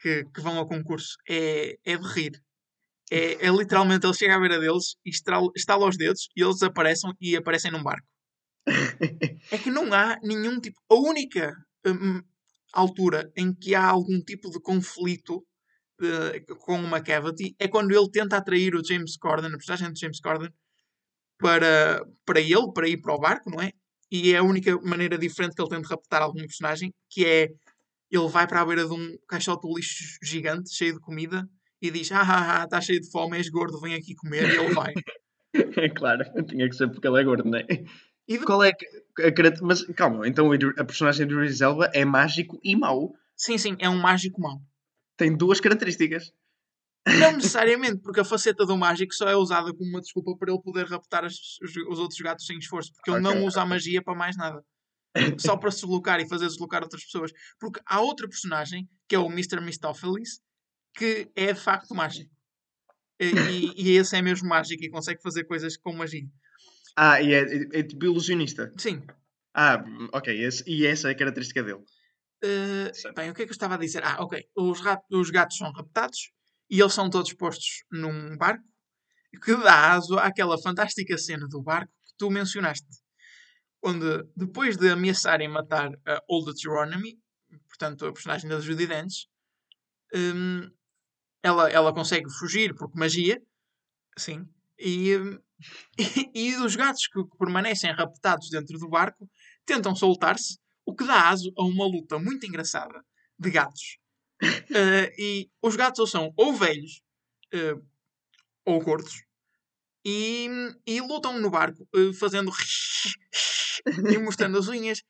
[0.00, 2.32] que, que vão ao concurso é, é de rir.
[3.10, 7.12] É, é literalmente ele chega à beira deles e estala os dedos e eles desaparecem
[7.20, 8.06] e aparecem num barco.
[9.50, 10.80] é que não há nenhum tipo.
[10.88, 11.52] A única
[11.86, 12.22] um,
[12.72, 15.44] altura em que há algum tipo de conflito
[16.00, 20.00] uh, com uma cavity é quando ele tenta atrair o James Corden, a personagem de
[20.00, 20.50] James Corden,
[21.38, 23.72] para, para ele, para ir para o barco, não é?
[24.10, 27.48] E é a única maneira diferente que ele tem de raptar algum personagem, que é
[28.10, 31.48] ele vai para a beira de um caixote de lixo gigante, cheio de comida,
[31.80, 34.56] e diz: Ah, ah, ah, está cheio de fome, és gordo, vem aqui comer, e
[34.56, 34.92] ele vai.
[35.54, 37.66] é claro, tinha que ser porque ele é gordo, não é?
[38.28, 38.44] E de...
[38.44, 43.12] Qual é a, Mas calma, então a personagem do Idris Elba é mágico e mau.
[43.36, 44.60] Sim, sim, é um mágico mau.
[45.16, 46.32] Tem duas características.
[47.18, 50.62] Não necessariamente, porque a faceta do mágico só é usada como uma desculpa para ele
[50.62, 53.66] poder raptar as, os, os, outros gatos sem esforço, porque okay, ele não usa a
[53.66, 54.62] magia para mais nada.
[55.38, 57.32] Só para se deslocar e fazer deslocar outras pessoas.
[57.58, 59.60] Porque há outra personagem, que é o Mr.
[59.60, 60.40] Mistopheles,
[60.94, 62.30] que é de facto mágico.
[63.18, 66.26] E, e, esse é mesmo mágico e consegue fazer coisas com magia.
[66.96, 68.72] Ah, e é, é, é tipo ilusionista?
[68.78, 69.02] Sim.
[69.54, 70.42] Ah, ok.
[70.42, 71.84] Esse, e essa é a característica dele.
[72.42, 74.02] Uh, bem, o que é que eu estava a dizer?
[74.04, 74.42] Ah, ok.
[74.56, 76.30] Os, ratos, os gatos são raptados
[76.70, 78.64] e eles são todos postos num barco
[79.44, 82.88] que dá aso àquela fantástica cena do barco que tu mencionaste.
[83.82, 87.18] Onde, depois de ameaçarem matar a Old Deuteronomy,
[87.68, 89.26] portanto, a personagem da Judy Dench,
[90.14, 90.70] um,
[91.42, 93.40] ela, ela consegue fugir porque magia,
[94.18, 94.46] sim,
[94.78, 95.38] e, um,
[95.98, 99.28] e, e, os gatos que, que permanecem raptados dentro do barco
[99.64, 103.02] tentam soltar-se, o que dá aso a uma luta muito engraçada
[103.38, 103.98] de gatos.
[104.42, 107.02] uh, e os gatos ou são ou velhos
[107.54, 107.82] uh,
[108.66, 109.22] ou gordos
[110.04, 110.48] e,
[110.86, 112.50] e lutam no barco uh, fazendo
[114.10, 115.02] e mostrando as unhas.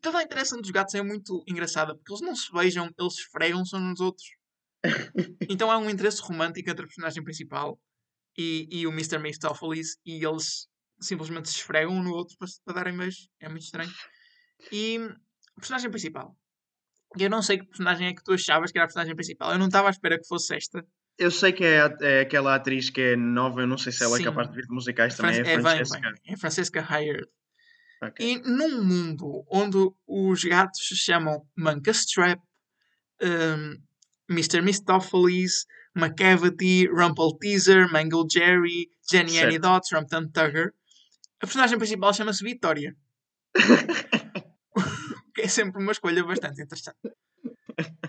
[0.00, 3.74] Toda a interação dos gatos é muito engraçada porque eles não se beijam, eles esfregam-se
[3.74, 4.26] uns nos outros.
[5.48, 7.80] então há um interesse romântico entre a personagem principal
[8.36, 9.18] e, e o Mr.
[9.18, 10.68] Mistopheles e eles
[11.00, 13.28] simplesmente se esfregam um no outro para, para darem beijo.
[13.40, 13.92] É muito estranho.
[14.70, 14.98] E
[15.56, 16.36] a personagem principal.
[17.18, 19.52] Eu não sei que personagem é que tu achavas que era a personagem principal.
[19.52, 20.86] Eu não estava à espera que fosse esta.
[21.18, 24.16] Eu sei que é, é, aquela atriz que é nova, eu não sei se ela
[24.16, 24.22] Sim.
[24.22, 25.36] é capaz de vir de musicais também.
[25.38, 26.00] É, é Francesca.
[26.00, 26.12] Bem.
[26.26, 27.26] É Francesca Hired.
[28.02, 28.32] Okay.
[28.34, 32.38] E num mundo onde os gatos se chamam Manca Strap,
[33.22, 33.74] um,
[34.30, 34.60] Mr.
[34.60, 35.64] Mistopheles,
[35.96, 40.74] McCavity, Rumple Teaser, Mangle Jerry, Jenny Annie Dots, Rumpton Tugger.
[41.40, 42.94] A personagem principal chama-se Vitória.
[45.34, 46.98] que é sempre uma escolha bastante interessante.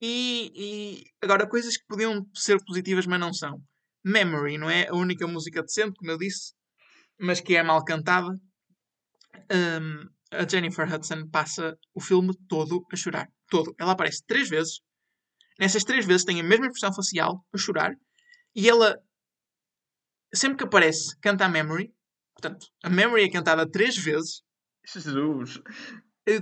[0.00, 3.62] E, e, agora, coisas que podiam ser positivas, mas não são.
[4.04, 6.54] Memory, não é a única música decente, como eu disse,
[7.18, 8.30] mas que é mal cantada.
[9.52, 13.28] Um, a Jennifer Hudson passa o filme todo a chorar.
[13.48, 13.74] Todo.
[13.78, 14.80] Ela aparece três vezes
[15.60, 17.92] Nessas três vezes tem a mesma expressão facial, a chorar,
[18.56, 18.96] e ela,
[20.34, 21.92] sempre que aparece, canta a Memory.
[22.34, 24.42] Portanto, a Memory é cantada três vezes,
[24.90, 25.60] Jesus.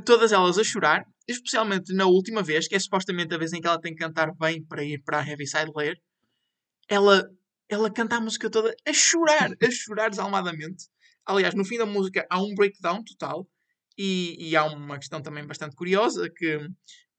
[0.07, 3.67] Todas elas a chorar, especialmente na última vez, que é supostamente a vez em que
[3.67, 6.01] ela tem que cantar bem para ir para a Heaviside Layer.
[6.89, 7.29] Ela,
[7.69, 10.87] ela canta a música toda a chorar, a chorar desalmadamente.
[11.27, 13.47] Aliás, no fim da música há um breakdown total
[13.97, 16.59] e, e há uma questão também bastante curiosa que,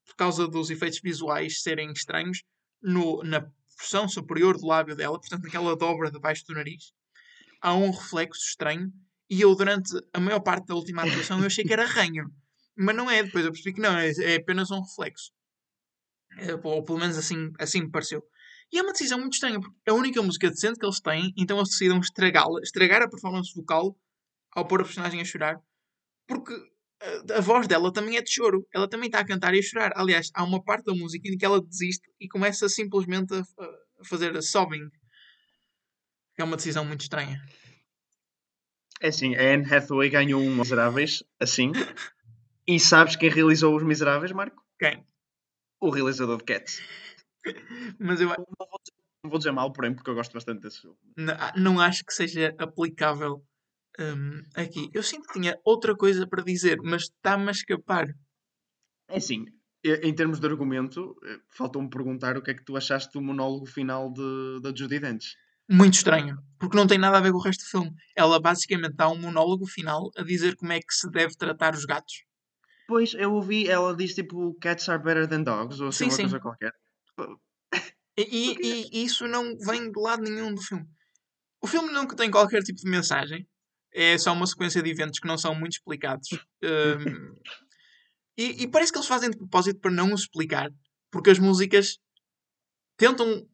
[0.04, 2.42] por causa dos efeitos visuais serem estranhos,
[2.82, 3.46] no, na
[3.78, 6.92] porção superior do lábio dela, portanto naquela dobra debaixo do nariz,
[7.62, 8.92] há um reflexo estranho
[9.28, 12.28] e eu durante a maior parte da última atuação eu achei que era ranho.
[12.82, 15.30] Mas não é, depois eu percebi que não, é, é apenas um reflexo.
[16.38, 18.22] É, ou pelo menos assim, assim me pareceu.
[18.72, 21.30] E é uma decisão muito estranha, porque é a única música decente que eles têm,
[21.36, 23.94] então eles decidem estragá-la, estragar a performance vocal
[24.52, 25.60] ao pôr a personagem a chorar,
[26.26, 26.54] porque
[27.02, 28.66] a, a voz dela também é de choro.
[28.74, 29.92] Ela também está a cantar e a chorar.
[29.94, 34.04] Aliás, há uma parte da música em que ela desiste e começa simplesmente a, a
[34.04, 34.88] fazer a sobbing.
[36.38, 37.42] É uma decisão muito estranha.
[39.02, 41.72] É assim, a Anne Hathaway ganhou um Miseráveis, assim.
[42.66, 44.62] E sabes quem realizou os Miseráveis, Marco?
[44.78, 45.04] Quem?
[45.80, 46.80] O realizador de Cats.
[47.98, 48.94] Mas eu Não vou dizer,
[49.24, 50.96] não vou dizer mal, porém, porque eu gosto bastante desse filme.
[51.16, 53.42] n- não acho que seja aplicável
[53.98, 54.90] hum, aqui.
[54.92, 58.06] Eu sinto que tinha outra coisa para dizer, mas está-me a escapar.
[59.08, 59.46] É assim,
[59.84, 63.66] em termos de argumento, eh, faltou-me perguntar o que é que tu achaste do monólogo
[63.66, 65.34] final de, da Judy Dench.
[65.68, 67.92] Muito estranho, porque não tem nada a ver com o resto do filme.
[68.14, 71.84] Ela basicamente dá um monólogo final a dizer como é que se deve tratar os
[71.84, 72.24] gatos.
[72.90, 76.16] Pois, eu ouvi, ela diz tipo Cats are better than dogs, ou assim Sim, uma
[76.16, 76.22] sim.
[76.22, 76.72] coisa qualquer.
[78.18, 78.24] E,
[78.60, 80.84] e- e isso não vem de lado nenhum do filme.
[81.62, 83.46] O filme não tem qualquer tipo de mensagem.
[83.94, 86.28] É só uma sequência de eventos que não são muito explicados.
[86.64, 87.36] Hum,
[88.36, 90.68] e, e parece que eles fazem de propósito para não os explicar.
[91.12, 91.98] Porque as músicas
[92.96, 93.46] tentam.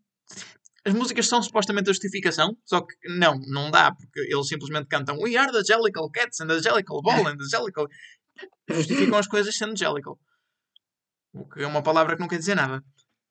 [0.83, 5.19] As músicas são supostamente a justificação, só que não, não dá, porque eles simplesmente cantam
[5.19, 7.87] We are the Jellicle Cats and the Jellicle Ball and the Jellicle.
[8.69, 10.15] Justificam as coisas sendo Jellicle.
[11.33, 12.83] O que é uma palavra que não quer dizer nada.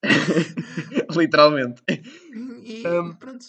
[1.16, 1.82] Literalmente.
[1.88, 3.44] E Um, pronto.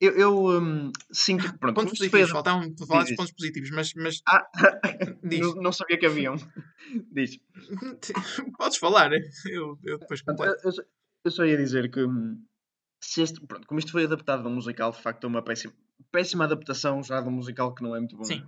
[0.00, 3.16] Eu, eu hum, sinto que, pronto, Pontos positivos, fez- faltavam para falar dos Diz.
[3.16, 4.46] pontos positivos, mas, mas Ah,
[5.22, 6.36] não, não sabia que haviam.
[7.12, 7.38] Diz.
[8.56, 9.10] podes falar,
[9.46, 10.54] eu, eu depois completo.
[10.64, 10.82] eu, eu só-
[11.22, 12.42] eu só ia dizer que hum,
[13.02, 15.74] se este, pronto, como isto foi adaptado de um musical, de facto é uma péssima,
[16.10, 18.24] péssima adaptação já de um musical que não é muito bom.
[18.24, 18.42] Sim,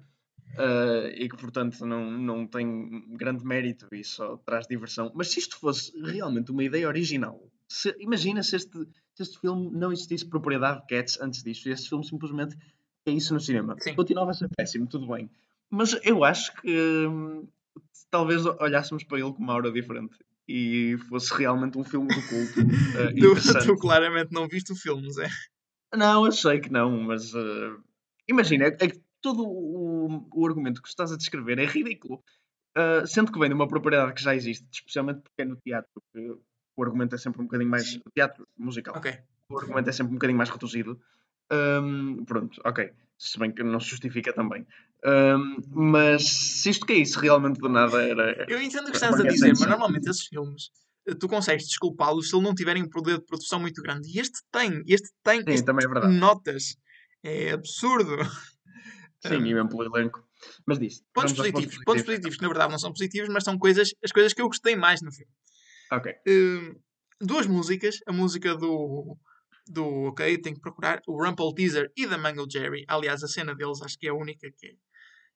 [0.57, 5.11] Ah, e que portanto não, não tem grande mérito e só traz diversão.
[5.15, 8.79] Mas se isto fosse realmente uma ideia original, se- imagina se este,
[9.15, 12.57] se este filme não existisse propriedade de Cats antes disto, e este filme simplesmente
[13.07, 13.77] é isso no cinema.
[13.81, 13.95] Sim.
[13.95, 15.31] Continuava a ser péssimo, tudo bem.
[15.71, 17.49] Mas eu acho que hum,
[18.11, 20.15] talvez olhássemos para ele com uma aura diferente
[20.47, 22.61] e fosse realmente um filme do culto
[22.95, 25.29] ah, tu, tu claramente não viste o filme, Zé.
[25.95, 27.77] Não, eu sei que não, mas eh,
[28.29, 32.23] imagina, é que todo o, o argumento que estás a descrever é ridículo.
[32.77, 36.03] Uh, sendo que vem de uma propriedade que já existe, especialmente porque é no teatro,
[36.13, 36.37] que
[36.77, 37.99] o argumento é sempre um bocadinho mais.
[38.15, 39.01] Teatro musical.
[39.49, 40.99] O argumento é sempre um bocadinho mais reduzido.
[41.53, 42.91] Um, pronto, ok.
[43.19, 44.67] Se bem que não se justifica também.
[45.05, 48.47] Um, mas se isto caísse realmente do nada era.
[48.49, 50.71] Eu entendo o que estás a dizer, mas normalmente esses filmes
[51.07, 54.09] eh, tu consegues desculpá-los se eles não tiverem um poder de produção muito grande.
[54.09, 56.15] E este tem, este tem, Sim, este também é verdade.
[56.15, 56.77] notas.
[57.23, 58.17] É absurdo.
[59.25, 60.27] Sim, Um, e mesmo pelo elenco.
[60.67, 61.05] Mas disse.
[61.15, 64.33] Pontos positivos, pontos positivos, que na verdade não são positivos, mas são coisas, as coisas
[64.33, 65.33] que eu gostei mais no filme.
[65.93, 66.13] Ok.
[66.27, 66.75] Hum,
[67.21, 69.17] duas músicas, a música do
[69.69, 72.85] do ok, tenho que procurar o Rumple Teaser e da Mango Jerry.
[72.89, 74.75] Aliás, a cena deles acho que é a única que é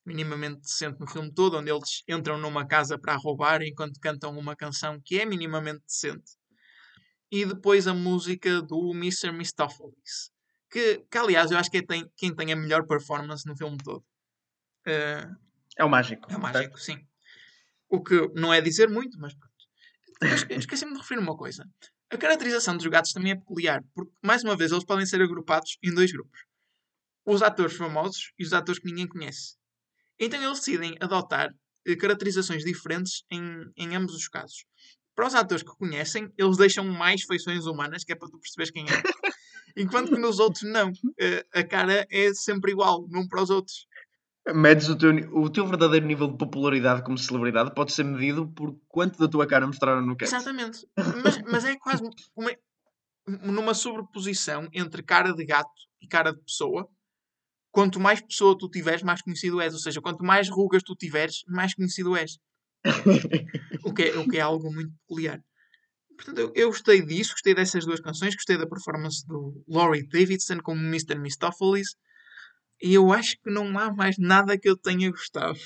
[0.05, 4.57] minimamente decente no filme todo, onde eles entram numa casa para roubar enquanto cantam uma
[4.57, 6.33] canção que é minimamente decente.
[7.31, 9.33] E depois a música do Mr.
[9.33, 10.33] Mistopheles,
[10.71, 13.77] que, que aliás eu acho que é tem, quem tem a melhor performance no filme
[13.85, 14.05] todo.
[14.87, 15.27] Eh,
[15.77, 16.23] É o mágico.
[16.25, 16.43] é o certo?
[16.43, 17.07] mágico, sim.
[17.89, 19.55] O que não é dizer muito, mas pronto.
[20.51, 21.65] Esqueci-me de referir uma coisa.
[22.11, 25.77] A caracterização dos gatos também é peculiar, porque, mais uma vez, eles podem ser agrupados
[25.83, 26.41] em dois grupos:
[27.25, 29.57] os atores famosos e os atores que ninguém conhece.
[30.19, 31.51] Então eles decidem adotar
[31.87, 33.43] eh, caracterizações diferentes em,
[33.77, 34.65] em ambos os casos.
[35.15, 38.71] Para os atores que conhecem, eles deixam mais feições humanas, que é para tu perceberes
[38.71, 39.03] quem é.
[39.77, 40.93] Enquanto que nos outros, não.
[41.21, 43.87] Eh, A cara é sempre igual, num para os outros.
[44.55, 48.79] Medes o teu, o teu verdadeiro nível de popularidade como celebridade pode ser medido por
[48.89, 50.35] quanto da tua cara mostraram no cast.
[50.35, 50.87] Exatamente.
[51.23, 52.03] Mas, mas é quase
[52.37, 52.51] uma,
[53.43, 56.89] numa sobreposição entre cara de gato e cara de pessoa.
[57.73, 59.75] Quanto mais pessoa tu tiveres, mais conhecido és.
[59.75, 62.39] Ou seja, quanto mais rugas tu tiveres, mais conhecido és.
[63.85, 65.41] O que é, o que é algo muito peculiar.
[66.17, 70.59] Portanto, eu, eu gostei disso, gostei dessas duas canções, gostei da performance do Laurie Davidson
[70.61, 71.17] como Mr.
[71.17, 71.97] Mistopheles.
[72.83, 75.59] E eu acho que não há mais nada que eu tenha gostado.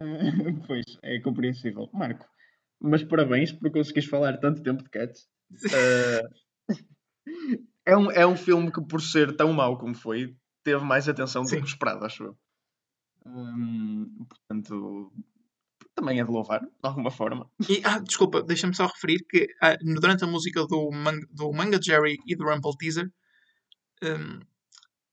[0.66, 1.88] pois, é compreensível.
[1.92, 2.26] Marco,
[2.80, 5.28] mas parabéns por conseguires falar tanto tempo de Cats.
[5.50, 6.68] Uh,
[7.84, 11.42] é, um, é um filme que, por ser tão mau como foi, teve mais atenção
[11.42, 11.56] do Sim.
[11.56, 12.38] que o esperado, acho eu.
[13.26, 15.12] Hum, portanto,
[15.98, 17.50] também é de louvar, de alguma forma.
[17.68, 21.80] E, ah, desculpa, deixa-me só referir que ah, durante a música do, Man do Manga
[21.82, 23.10] Jerry e do Rumble Teaser
[24.02, 24.38] hum,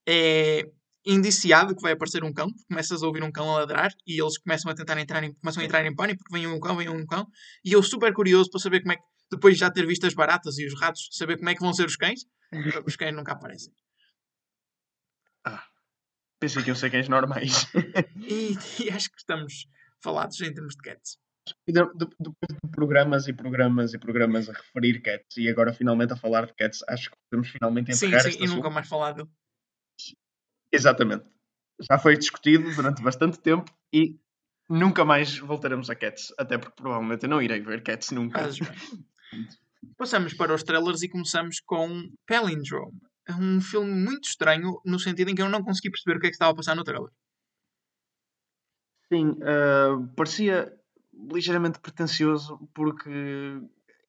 [0.07, 0.69] é
[1.03, 4.21] indiciado que vai aparecer um cão, porque começas a ouvir um cão a ladrar e
[4.21, 6.75] eles começam a tentar entrar em, começam a entrar em pânico porque vem um cão,
[6.75, 7.27] vem um cão,
[7.63, 10.13] e eu super curioso para saber como é que, depois de já ter visto as
[10.13, 12.21] baratas e os ratos, saber como é que vão ser os cães.
[12.85, 13.73] Os cães nunca aparecem.
[16.39, 17.67] Pensei que eu sei cães normais.
[18.21, 19.67] E, e acho que estamos
[20.05, 21.17] falados em termos de cats.
[21.67, 21.83] De- de-
[22.19, 26.45] depois de programas e programas e programas a referir Cats e agora finalmente a falar
[26.47, 29.29] de Cats, acho que podemos finalmente Sim, encerrar sim, este e nunca mais falar dele.
[30.71, 31.25] Exatamente.
[31.89, 34.17] Já foi discutido durante bastante tempo e
[34.67, 36.33] nunca mais voltaremos a Cats.
[36.37, 38.41] Até porque provavelmente eu não irei ver Cats nunca.
[39.97, 42.97] Passamos para os trailers e começamos com Palindrome.
[43.27, 46.27] É um filme muito estranho, no sentido em que eu não consegui perceber o que
[46.27, 47.09] é que estava a passar no trailer.
[49.11, 50.73] Sim, ah, parecia
[51.31, 53.09] ligeiramente pretencioso porque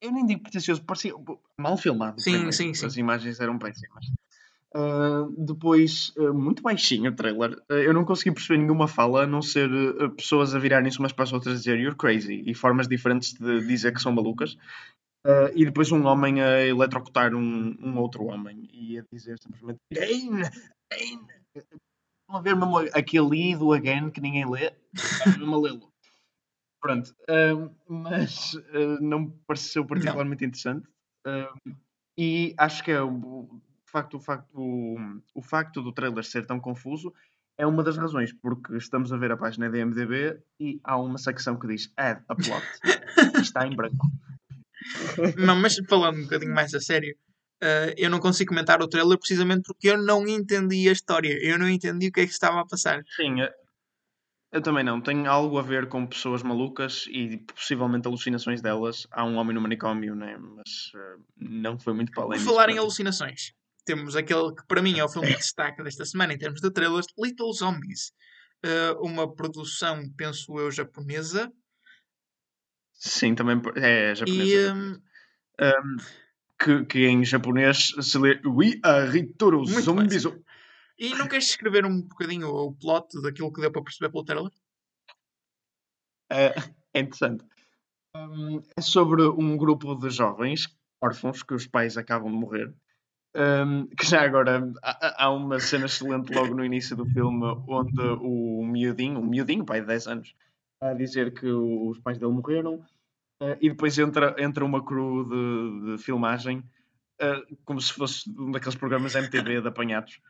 [0.00, 1.12] eu nem digo pretencioso, parecia
[1.58, 2.20] mal filmado.
[2.20, 2.52] Sim, primeiro.
[2.52, 2.86] sim, sim.
[2.86, 4.06] As imagens eram péssimas.
[4.74, 7.56] Ah, depois, ah, muito baixinho o trailer.
[7.70, 9.68] Ah, eu não consegui perceber nenhuma fala a não ser
[10.16, 13.66] pessoas a virarem-se umas para as outras a dizer you're crazy e formas diferentes de
[13.66, 14.56] dizer que são malucas.
[15.54, 20.42] E depois um homem a eletrocutar um, um outro homem e a dizer simplesmente Again!
[20.92, 21.26] Again!
[22.26, 24.72] Estão a ver mesmo aquele I do again que ninguém lê?
[24.92, 25.92] Estava mesmo a lê-lo.
[26.80, 27.14] Pronto.
[27.28, 30.88] ah, mas ah, não me pareceu particularmente interessante.
[31.24, 31.54] Ah,
[32.18, 33.48] e acho que é o,
[33.84, 34.96] facto, o, facto, o,
[35.36, 37.14] o facto do trailer ser tão confuso
[37.56, 41.18] é uma das razões, porque estamos a ver a página da MDB e há uma
[41.18, 42.66] secção que diz Add a plot.
[43.40, 44.04] está em branco.
[45.38, 47.16] Não, mas falando um bocadinho mais a sério,
[47.62, 51.38] eh, eu não consigo comentar o trailer precisamente porque eu não entendi a história.
[51.42, 53.02] Eu não entendi o que é que estava a passar.
[53.16, 53.40] Sim,
[54.52, 55.00] eu também não.
[55.00, 59.06] Tem algo a ver com pessoas malucas e possivelmente alucinações delas.
[59.10, 60.36] Há um homem no manicômio, né?
[60.38, 62.82] mas eh, não foi muito para além Por falar em não.
[62.82, 63.52] alucinações,
[63.84, 66.70] temos aquele que para mim é o filme de destaque desta semana em termos de
[66.70, 68.12] trailers, Little Zombies.
[68.62, 71.52] Eh, uma produção, penso eu, japonesa.
[72.94, 74.48] Sim, também é japonês.
[74.48, 75.00] E, é japonês.
[75.60, 75.96] Hum,
[76.58, 80.24] que, que em japonês se lê We are Ritoro Zombies.
[80.98, 84.50] E não queres escrever um bocadinho o plot daquilo que deu para perceber pelo trailer?
[86.30, 86.54] É,
[86.94, 87.44] é interessante.
[88.16, 90.68] Hum, é sobre um grupo de jovens
[91.02, 92.74] órfãos que os pais acabam de morrer.
[93.36, 98.00] Hum, que já agora há, há- uma cena excelente logo no início do filme onde
[98.22, 100.34] o miudinho, um miudinho, pai de 10 anos,
[100.74, 102.82] está a dizer que o- os pais dele morreram
[103.40, 106.62] eh, e depois entra, entra uma crew de, de filmagem
[107.20, 110.20] eh, como se fosse um daqueles programas MTV de apanhados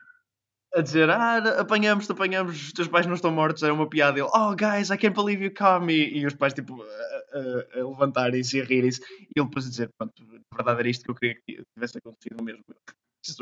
[0.75, 4.19] a dizer, ah, apanhamos-te, apanhamos, os teus pais não estão mortos, era uma piada.
[4.19, 5.95] Ele, oh, guys, I can't believe you caught me.
[5.95, 9.01] E os pais, tipo, a, a- a levantarem-se e a rirem-se.
[9.21, 11.97] E ele depois a dizer, pronto, na verdade era isto que eu queria que tivesse
[11.99, 12.63] acontecido mesmo.
[13.25, 13.41] Jesus.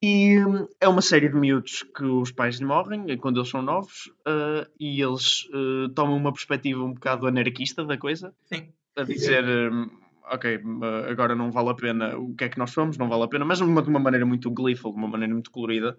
[0.00, 3.48] E hum, é uma série de miúdos que os pais lhe morrem eh, quando eles
[3.48, 8.72] são novos ah, e eles eh, tomam uma perspectiva um bocado anarquista da coisa Sim.
[8.96, 9.90] a dizer hum,
[10.30, 10.80] ok, hum,
[11.10, 13.44] agora não vale a pena o que é que nós somos, não vale a pena,
[13.44, 15.96] mas de uma, de uma maneira muito gleeful, de uma maneira muito colorida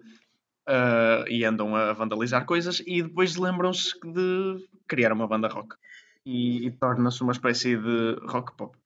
[0.66, 5.76] ah, e andam a vandalizar coisas e depois lembram-se de criar uma banda rock
[6.24, 8.78] e, e torna-se uma espécie de rock pop.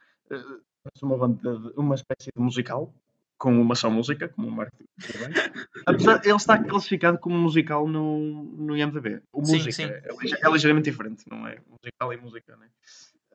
[1.01, 2.93] Uma, banda uma espécie de musical
[3.39, 4.77] com uma só música, como o Marco.
[5.87, 9.21] Apesar ele está classificado como musical no, no IMDb.
[9.33, 9.85] O Sim, música sim.
[9.85, 11.59] É, lige- é ligeiramente diferente, não é?
[11.69, 12.69] Musical e música, né?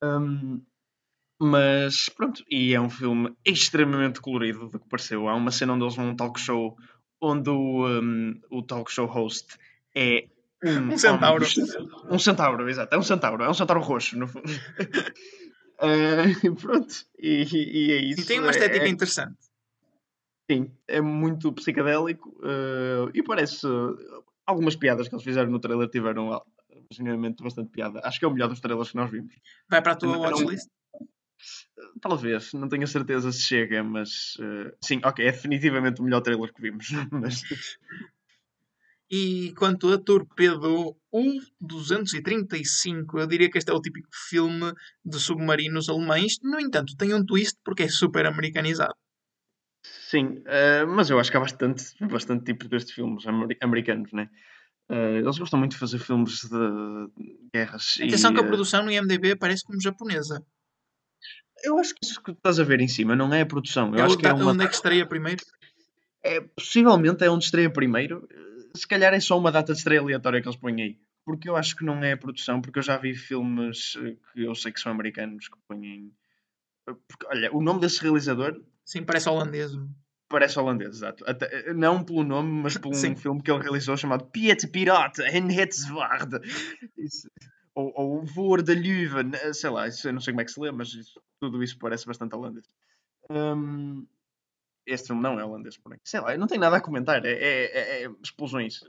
[0.04, 0.62] Hum,
[1.42, 5.28] mas pronto, e é um filme extremamente colorido do que pareceu.
[5.28, 6.76] Há uma cena onde eles vão a um talk show
[7.22, 9.58] onde o, hum, o talk show host
[9.96, 10.26] é
[10.64, 11.46] um, Um centauro.
[11.46, 12.94] homem- um centauro, exato.
[12.96, 14.48] É um centauro, é um centauro roxo, no fundo.
[15.82, 18.20] Eh, pronto, e, e é isso.
[18.22, 19.38] E tem uma estética é, interessante.
[20.50, 23.68] Sim, é muito psicadélico eh, e parece.
[24.48, 26.42] algumas piadas que eles fizeram no trailer tiveram ah,
[26.92, 28.02] genuinamente bastante piada.
[28.04, 29.36] Acho que é o melhor dos trailers que nós vimos.
[29.70, 30.68] Vai para a tua watchlist?
[32.02, 34.38] Talvez, não tenho a certeza se chega, mas
[34.84, 36.90] sim, ok, é definitivamente o melhor trailer que vimos.
[37.12, 37.44] mas
[39.12, 44.74] E quanto a Torpedo U-235, eu diria que este é o típico filme
[45.06, 46.38] de submarinos alemães.
[46.44, 48.96] No entanto, tem um twist porque é super americanizado.
[50.10, 54.30] Sim, eh, mas eu acho que há bastante, bastante tipos destes filmes ameri- americanos, né?
[54.92, 57.96] Uh, eles gostam muito de fazer filmes de guerras.
[58.02, 60.44] Atenção e, que a uh, produção no IMDB aparece como japonesa.
[61.64, 63.94] Eu acho que isso que estás a ver em cima não é a produção.
[63.94, 64.52] Eu É acho que é uma.
[64.52, 65.44] onde é que estreia primeiro?
[66.24, 68.28] É, possivelmente é onde estreia primeiro.
[68.76, 71.00] Se calhar é só uma data de estreia aleatória que eles põem aí.
[71.24, 74.44] Porque eu acho que não é a produção, porque eu já vi filmes eh, que
[74.44, 76.12] eu sei que são americanos que põem.
[77.08, 79.72] Porque, olha, o nome desse realizador Sim, parece holandês.
[80.28, 81.24] parece holandês, exato.
[81.28, 83.16] Até- não pelo nome, mas por um Sim.
[83.16, 86.40] filme que ele realizou chamado Piet Pirata en het Zwaard.
[87.76, 90.52] Ou, ou Voer de Leuven, eh, sei lá, isso, eu não sei como é que
[90.52, 92.66] se lê, mas isso- tudo isso parece bastante holandês.
[93.30, 94.06] Hum,
[94.86, 96.00] este filme não é holandês, porém.
[96.04, 97.24] Sei lá, não tenho nada a comentar.
[97.26, 98.82] É, é- é explosões.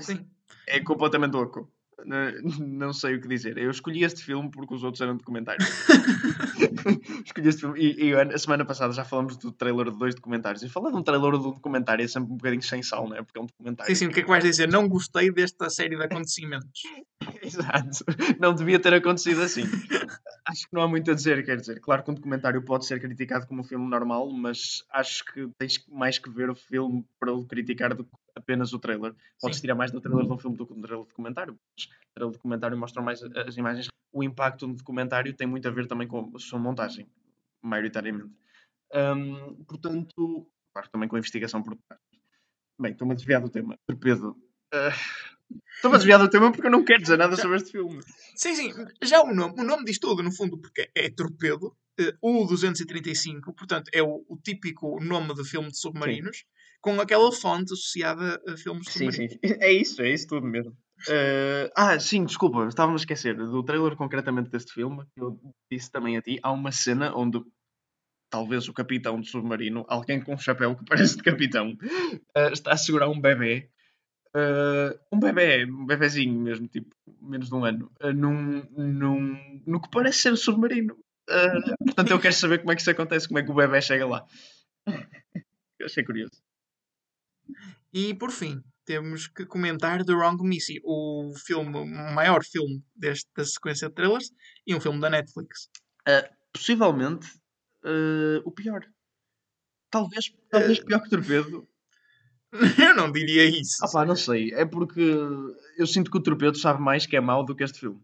[0.00, 0.28] Sim.
[0.66, 1.72] É completamente louco.
[2.60, 3.56] Não, sei o que dizer.
[3.58, 5.66] Eu escolhi este filme porque os outros eram documentários.
[7.24, 7.80] escolhi este filme.
[7.80, 10.62] E, e a semana passada já falamos do trailer de dois documentários.
[10.62, 13.16] E falar de um trailer de um documentário é sempre um bocadinho sem sal, não
[13.16, 13.22] é?
[13.22, 13.94] Porque é um documentário.
[13.94, 14.68] Sim, sim, o que é que vais dizer?
[14.68, 16.82] Não gostei desta série de acontecimentos.
[17.42, 18.04] Exato.
[18.38, 19.64] Não devia ter acontecido assim.
[20.46, 21.80] Acho que não há muito a dizer, quer dizer.
[21.80, 25.82] Claro que um documentário pode ser criticado como um filme normal, mas acho que tens
[25.90, 29.14] mais que ver o filme para o criticar do que apenas o trailer.
[29.40, 29.62] Podes Sim.
[29.62, 31.54] tirar mais do trailer de um filme do que do trailer documentário.
[31.76, 33.88] Mas o trailer documentário mostra mais as imagens.
[34.12, 37.06] O impacto no documentário tem muito a ver também com a sua montagem,
[37.62, 38.32] maioritariamente.
[38.94, 42.00] Hum, portanto, claro, também com a investigação por trás.
[42.80, 43.74] Bem, estou-me a desviar do tema.
[43.88, 44.36] Torpedo.
[44.72, 44.90] Ah,
[45.76, 48.00] Estou-me a desviar do tema porque eu não quero dizer nada sobre este filme.
[48.34, 48.72] Sim, sim,
[49.02, 51.76] já o nome, o nome diz tudo, no fundo, porque é torpedo.
[52.00, 56.44] eh, O 235, portanto, é o, o típico nome de filme de submarinos,
[56.84, 59.26] com aquela fonte associada a filmes Sim, sim.
[59.58, 60.76] É isso, é isso tudo mesmo.
[61.08, 65.40] Eh, ah, sim, desculpa, estava-me a esquecer do trailer concretamente deste filme, que eu
[65.72, 66.38] disse também a ti.
[66.42, 67.40] Há uma cena onde
[68.30, 71.74] talvez o capitão do submarino, alguém com um chapéu que parece de capitão,
[72.36, 73.70] eh, está a segurar um bebê.
[74.36, 79.90] eh, um bebê, um bebezinho mesmo, tipo, menos de um ano, num, num, no que
[79.90, 80.96] parece ser submarino.
[81.86, 84.06] Portanto, eu quero saber como é que isso acontece, como é que o bebê chega
[84.06, 84.26] lá.
[85.80, 86.43] Eu achei curioso.
[87.92, 93.44] E, por fim, temos que comentar The Wrong Missy, o filme, o maior filme desta
[93.44, 94.30] sequência de trailers,
[94.66, 95.68] e um filme da Netflix.
[96.52, 97.26] possivelmente
[97.84, 98.84] eh, o pior.
[99.90, 101.68] Talvez, talvez pior que Torpedo.
[102.88, 103.84] Eu não diria isso.
[103.84, 104.52] Ah pá, não sei.
[104.54, 105.00] É porque
[105.76, 108.00] eu sinto que o Torpedo sabe mais que é mau do que este filme.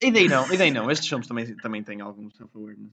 [0.00, 0.90] E daí não, e daí não.
[0.90, 2.92] Estes filmes também, também têm algum self-awareness.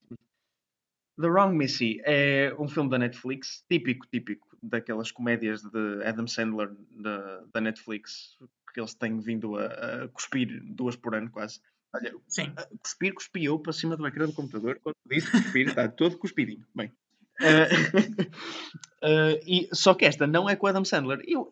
[1.19, 6.71] The Wrong Missy é um filme da Netflix, típico, típico, daquelas comédias de Adam Sandler
[6.91, 8.37] da, da Netflix,
[8.73, 11.59] que eles têm vindo a, a cuspir duas por ano quase.
[11.93, 12.51] Olha, Sim.
[12.81, 14.79] cuspir, cuspi eu para cima do ecrã do computador.
[14.81, 16.65] Quando disse cuspir, está todo cuspidinho.
[16.75, 16.91] Bem.
[17.41, 17.67] Eh,
[19.01, 21.19] eh, e, só que esta não é com Adam Sandler.
[21.27, 21.51] Eu,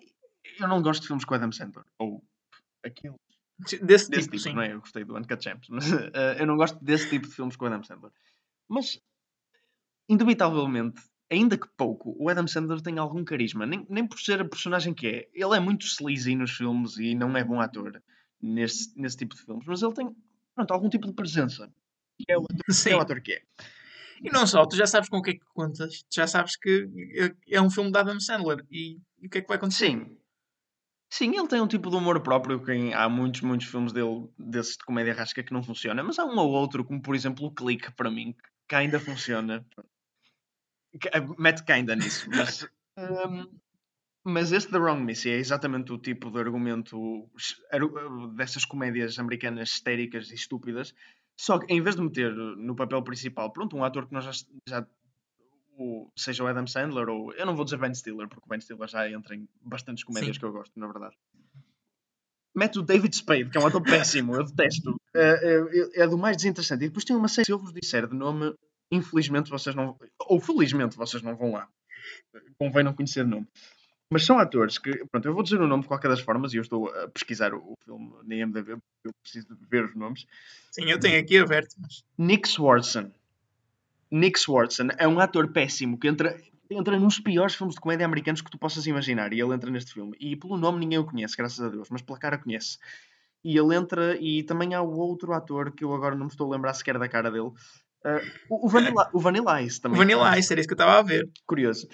[0.60, 1.84] eu não gosto de filmes com Adam Sandler.
[1.98, 2.24] Ou
[2.86, 3.20] aquilo
[3.62, 4.74] Desse, desse tipo, tipo, não é?
[4.74, 5.68] Eu gostei do Uncut Gems.
[5.70, 8.12] Mas eh, eu não gosto desse tipo de filmes com Adam Sandler.
[8.68, 9.00] Mas,
[10.10, 11.02] indubitavelmente,
[11.32, 13.66] ainda que pouco, o Adam Sandler tem algum carisma.
[13.66, 15.30] Nem, nem por ser a personagem que é.
[15.34, 18.02] Ele é muito sleazy nos filmes e não é bom ator
[18.42, 19.66] nesse, nesse tipo de filmes.
[19.66, 20.16] Mas ele tem,
[20.54, 21.72] pronto, algum tipo de presença.
[22.20, 22.90] E é o ator, Sim.
[22.92, 23.42] é o ator que é.
[24.22, 26.56] E não só, tu já sabes com o que é que contas, tu já sabes
[26.56, 29.58] que é- é um filme de Adam Sandler e, e o que é que vai
[29.58, 29.88] acontecer?
[29.88, 30.18] Sim.
[31.14, 34.78] Sim, ele tem um tipo de humor próprio que há muitos, muitos filmes dele, desses
[34.78, 37.52] de comédia rasca, que não funciona, mas há um ou outro, como por exemplo o
[37.52, 38.34] Clique, para mim,
[38.70, 39.66] que ainda funciona.
[40.94, 42.68] Eh, Mete que ainda nisso, mas...
[42.98, 43.48] hum,
[44.24, 47.30] mas este The Wrong Missy é exatamente o tipo de argumento
[48.36, 50.94] dessas comédias americanas histéricas e estúpidas,
[51.40, 54.32] só que em vez de meter no papel principal, pronto, um ator que nós já,
[54.68, 54.88] já
[55.78, 58.60] o- seja o Adam Sandler ou eu não vou dizer Ben Stiller, porque o Ben
[58.62, 60.40] Stiller já entra em bastantes comédias Sim.
[60.40, 61.16] que eu gosto, na verdade.
[62.54, 64.96] Mete o David Spade, que é um ator péssimo, eu detesto.
[65.16, 66.84] É, é- é do mais desinteressante.
[66.84, 68.54] E depois tem uma série, se eu vos disser de nome,
[68.92, 69.98] infelizmente vocês não.
[70.20, 71.68] Ou felizmente vocês não vão lá.
[72.58, 73.48] Convém não conhecer o nome.
[74.12, 74.92] Mas são atores que.
[75.06, 77.54] Pronto, eu vou dizer o nome de qualquer das formas e eu estou a pesquisar
[77.54, 80.28] o, filme na IMDb porque eu preciso de ver os nomes.
[80.70, 83.10] Sim, eu tenho aqui aberto, mas Nick Swardson.
[84.12, 86.38] Nick Swardson é um ator péssimo que entra,
[86.70, 89.32] entra nos piores filmes de comédia americanos que tu possas imaginar.
[89.32, 90.18] E ele entra neste filme.
[90.20, 92.78] E pelo nome ninguém o conhece, graças a Deus, mas pela cara conhece.
[93.44, 96.48] E ele entra, e também há o outro ator que eu agora não me estou
[96.48, 97.52] a lembrar sequer da cara dele.
[98.04, 99.98] Ah, o, o Vanilla, o Vanilla Ice o também.
[99.98, 101.30] Vanilla Ice era isso que eu estava a ver.
[101.46, 101.88] Curioso.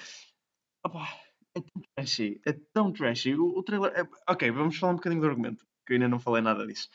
[0.86, 1.08] Opa,
[1.56, 2.42] é tão trashy.
[2.46, 3.36] É tão trashy.
[3.36, 3.92] O, o trailer.
[3.96, 6.90] é- Ok, vamos falar um bocadinho do argumento, que eu ainda não falei nada disso.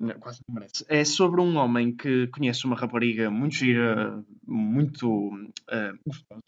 [0.00, 0.84] Não, quase não merece.
[0.88, 6.40] É sobre um homem que conhece uma rapariga muito gira, muito uh, gostosa,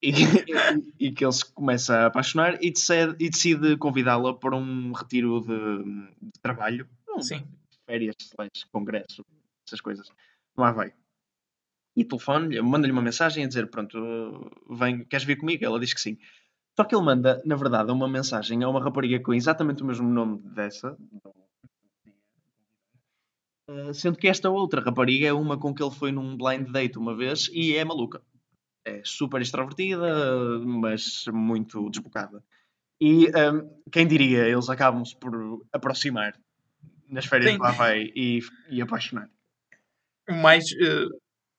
[0.00, 0.10] e,
[1.00, 4.92] e, e, que ele se começa a apaixonar e decide, e decide convidá-la para um
[4.92, 6.88] retiro de, de trabalho.
[7.20, 7.44] Sim.
[7.84, 8.14] Férias,
[8.70, 9.24] congresso,
[9.66, 10.08] essas coisas.
[10.56, 10.92] Lá vai.
[11.96, 15.64] E telefone-lhe, manda-lhe uma mensagem a dizer: Pronto, vem, queres vir comigo?
[15.64, 16.18] Ela diz que sim.
[16.76, 20.08] Só que ele manda, na verdade, uma mensagem a uma rapariga com exatamente o mesmo
[20.08, 20.96] nome dessa,
[23.68, 26.98] eh, sendo que esta outra rapariga é uma com que ele foi num blind date
[26.98, 28.20] uma vez e é maluca.
[28.84, 32.42] É super extrovertida, mas muito desbocada.
[33.00, 36.38] E um, quem diria, eles acabam-se por aproximar
[37.08, 37.56] nas férias Sim.
[37.56, 39.30] que lá vai e, e apaixonar.
[40.28, 41.10] O mais uh,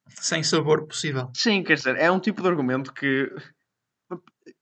[0.09, 1.31] sem sabor possível.
[1.35, 3.31] Sim, quer dizer, é um tipo de argumento que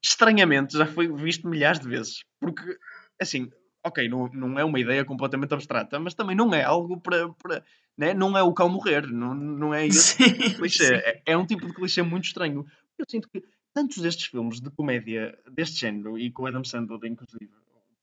[0.01, 2.23] estranhamente já foi visto milhares de vezes.
[2.39, 2.77] Porque,
[3.21, 3.49] assim,
[3.83, 7.29] ok, não, não é uma ideia completamente abstrata, mas também não é algo para.
[7.33, 7.63] para
[7.97, 8.13] né?
[8.13, 10.17] Não é o cão morrer, não, não é isso.
[10.57, 10.95] clichê.
[10.95, 12.65] É, é, um tipo de clichê muito estranho.
[12.97, 13.43] Eu sinto que
[13.73, 17.51] tantos destes filmes de comédia deste género, e com Adam Sandler, inclusive,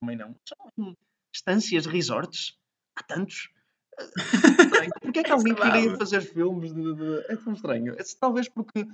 [0.01, 0.97] também não, são
[1.33, 2.57] estâncias, resorts.
[2.97, 3.49] Há tantos.
[5.03, 7.95] Porquê é que alguém queria fazer filmes de, de, É tão estranho.
[7.99, 8.87] É, talvez porque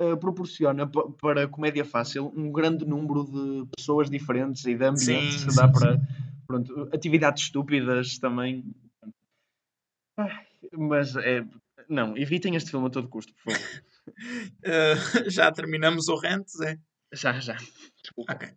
[0.00, 0.86] uh, proporciona
[1.20, 5.56] para a comédia fácil um grande número de pessoas diferentes e de ambientes sim, que
[5.56, 6.02] dá sim, para sim.
[6.46, 8.64] Pronto, atividades estúpidas também.
[10.72, 11.44] mas é.
[11.88, 13.68] Não, evitem este filme a todo custo, por favor.
[14.08, 16.78] uh, já terminamos o rent, Zé?
[17.12, 17.56] Já, já.
[18.02, 18.32] Desculpa.
[18.32, 18.48] Ok.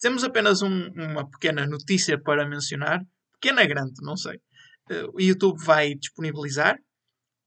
[0.00, 3.04] Temos apenas um, uma pequena notícia para mencionar.
[3.34, 4.40] Pequena, grande, não sei.
[4.90, 6.78] Uh, o YouTube vai disponibilizar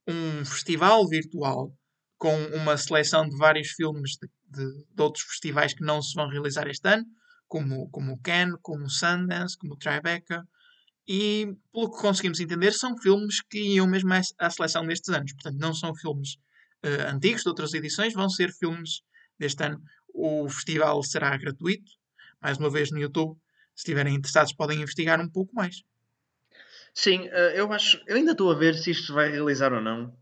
[0.06, 1.72] um festival virtual
[2.18, 6.28] com uma seleção de vários filmes de, de, de, outros festivais que não se vão
[6.28, 7.04] realizar este ano,
[7.46, 10.46] como, como o Cannes, como o Sundance, como o Tribeca,
[11.06, 15.32] e pelo que conseguimos entender, são filmes que iam mesmo à, seleção destes anos.
[15.34, 16.36] Portanto, não são filmes
[16.84, 19.02] uh, antigos de outras edições, vão ser filmes
[19.38, 19.82] deste ano.
[20.14, 21.90] O festival será gratuito,
[22.40, 23.36] mais uma vez no YouTube.
[23.74, 25.82] Se estiverem interessados, podem investigar um pouco mais.
[26.94, 28.00] Sim, eh, eu acho.
[28.06, 30.12] Eu ainda estou a ver se isto vai realizar ou não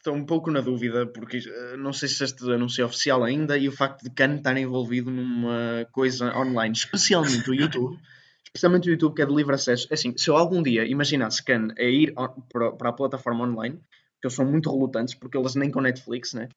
[0.00, 3.56] estou um pouco na dúvida, porque uh, não sei se este anúncio é oficial ainda
[3.56, 7.98] e o facto de Khan estar envolvido numa coisa online, especialmente o YouTube,
[8.44, 9.86] especialmente o YouTube que é de livre acesso.
[9.90, 12.14] É assim, se eu algum dia imaginasse Khan a ir
[12.50, 13.78] para, a plataforma online,
[14.20, 16.48] que eles são muito relutantes porque eles nem com Netflix, né?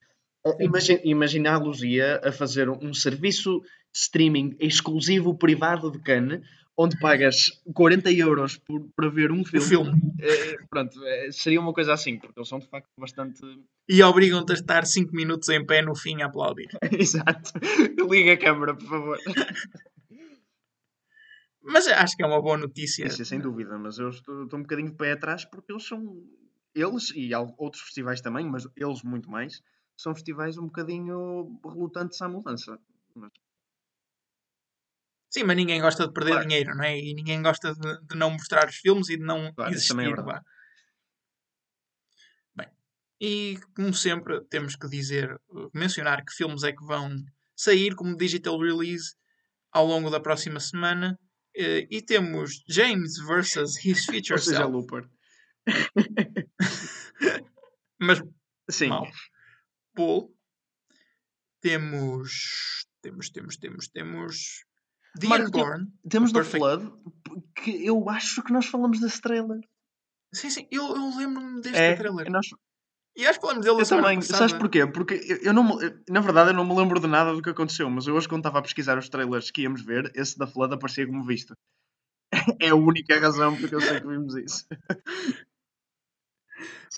[0.60, 6.42] Imagin, imaginá-los ia a fazer um serviço de streaming exclusivo privado de Khan
[6.76, 9.66] onde pagas 40 euros por, para ver um filme.
[9.66, 9.92] filme.
[10.20, 13.40] É, pronto, é, seria uma coisa assim, porque eles são de facto bastante.
[13.88, 16.68] E obrigam-te a estar 5 minutos em pé no fim a aplaudir.
[16.92, 17.52] Exato.
[18.10, 19.18] Liga a câmera, por favor.
[21.62, 23.06] Mas acho que é uma boa notícia.
[23.06, 26.22] Isso, sem dúvida, mas eu estou, estou um bocadinho de pé atrás porque eles são.
[26.74, 29.62] Eles e outros festivais também, mas eles muito mais,
[29.96, 32.78] são festivais um bocadinho relutantes à mudança.
[33.14, 33.30] Mas
[35.34, 36.46] Sim, mas ninguém gosta de perder claro.
[36.46, 36.96] dinheiro, não é?
[36.96, 39.92] E ninguém gosta de, de, não mostrar os filmes e de não claro, existir.
[40.00, 40.40] É
[42.54, 42.68] Bem,
[43.20, 45.36] e como sempre, temos que dizer,
[45.74, 47.16] mencionar que filmes é que vão
[47.56, 49.16] sair como digital release
[49.72, 51.18] ao longo da próxima semana.
[51.56, 54.72] Eh, e temos James versus His Future Ou seja, Self.
[54.72, 55.08] Looper.
[57.98, 58.22] mas
[58.70, 58.86] Sim.
[58.86, 59.08] mal.
[59.96, 60.32] Paul.
[61.60, 62.86] Temos.
[63.02, 64.64] Temos, temos, temos, temos.
[65.18, 65.92] The Marco, Unborn.
[66.08, 66.92] Temos do Flood,
[67.54, 69.60] que eu acho que nós falamos desse trailer.
[70.32, 72.30] Sim, sim, eu, eu lembro-me deste é, trailer.
[72.30, 72.48] Nós...
[73.16, 74.20] E acho que falamos dele eu também.
[74.22, 74.84] Sabes porquê?
[74.86, 77.88] Porque eu, eu não na verdade eu não me lembro de nada do que aconteceu,
[77.88, 80.74] mas eu hoje quando estava a pesquisar os trailers que íamos ver, esse da Flood
[80.74, 81.54] aparecia como visto.
[82.60, 84.66] é a única razão porque eu sei que vimos isso.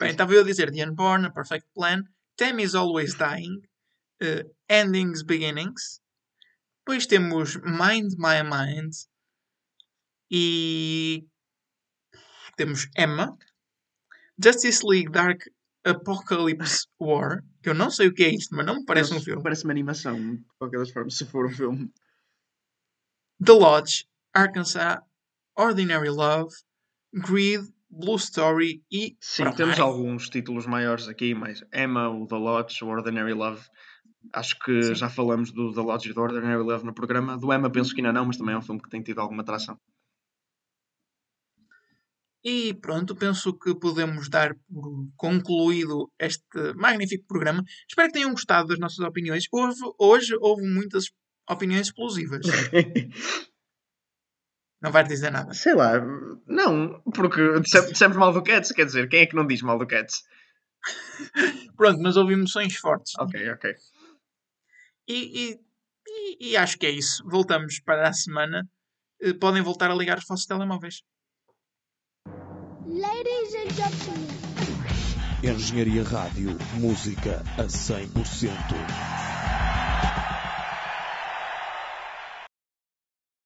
[0.00, 2.02] Bem, estava eu a dizer The Unborn, A Perfect Plan,
[2.36, 3.62] Time is Always Dying,
[4.22, 6.02] uh, Endings, Beginnings,
[6.86, 8.92] depois temos Mind My Mind
[10.30, 11.26] e
[12.56, 13.36] temos Emma,
[14.40, 15.42] Justice League Dark
[15.84, 19.20] Apocalypse War, que eu não sei o que é isto, mas não me parece um
[19.20, 19.42] filme.
[19.42, 21.92] Parece uma animação, de qualquer das formas, se for um filme.
[23.44, 25.00] The Lodge, Arkansas,
[25.56, 26.54] Ordinary Love,
[27.12, 29.16] Greed, Blue Story e.
[29.20, 33.66] Sim, temos alguns títulos maiores aqui, mas Emma, o The Lodge, o Ordinary Love
[34.32, 34.94] Acho que Sim.
[34.94, 37.36] já falamos do The Lodge do Ordinary Love no programa.
[37.38, 39.42] Do Emma penso que ainda não, mas também é um filme que tem tido alguma
[39.42, 39.78] atração.
[42.44, 47.64] E pronto, penso que podemos dar por concluído este magnífico programa.
[47.88, 49.46] Espero que tenham gostado das nossas opiniões.
[49.50, 51.06] Houve, hoje houve muitas
[51.50, 52.46] opiniões explosivas.
[54.80, 55.52] Não vais dizer nada.
[55.54, 55.94] Sei lá,
[56.46, 59.86] não, porque dissemos mal do Cats, quer dizer, quem é que não diz mal do
[59.86, 60.22] Cats?
[61.76, 63.14] Pronto, mas houve emoções fortes.
[63.18, 63.74] Ok, ok.
[65.08, 65.60] E, e,
[66.08, 67.22] e, e acho que é isso.
[67.28, 68.68] Voltamos para a semana.
[69.20, 71.02] Eh, Podem voltar a ligar os vossos telemóveis.
[72.86, 74.46] Ladies and gentlemen.
[75.42, 79.25] Engenharia Rádio, música a 100%.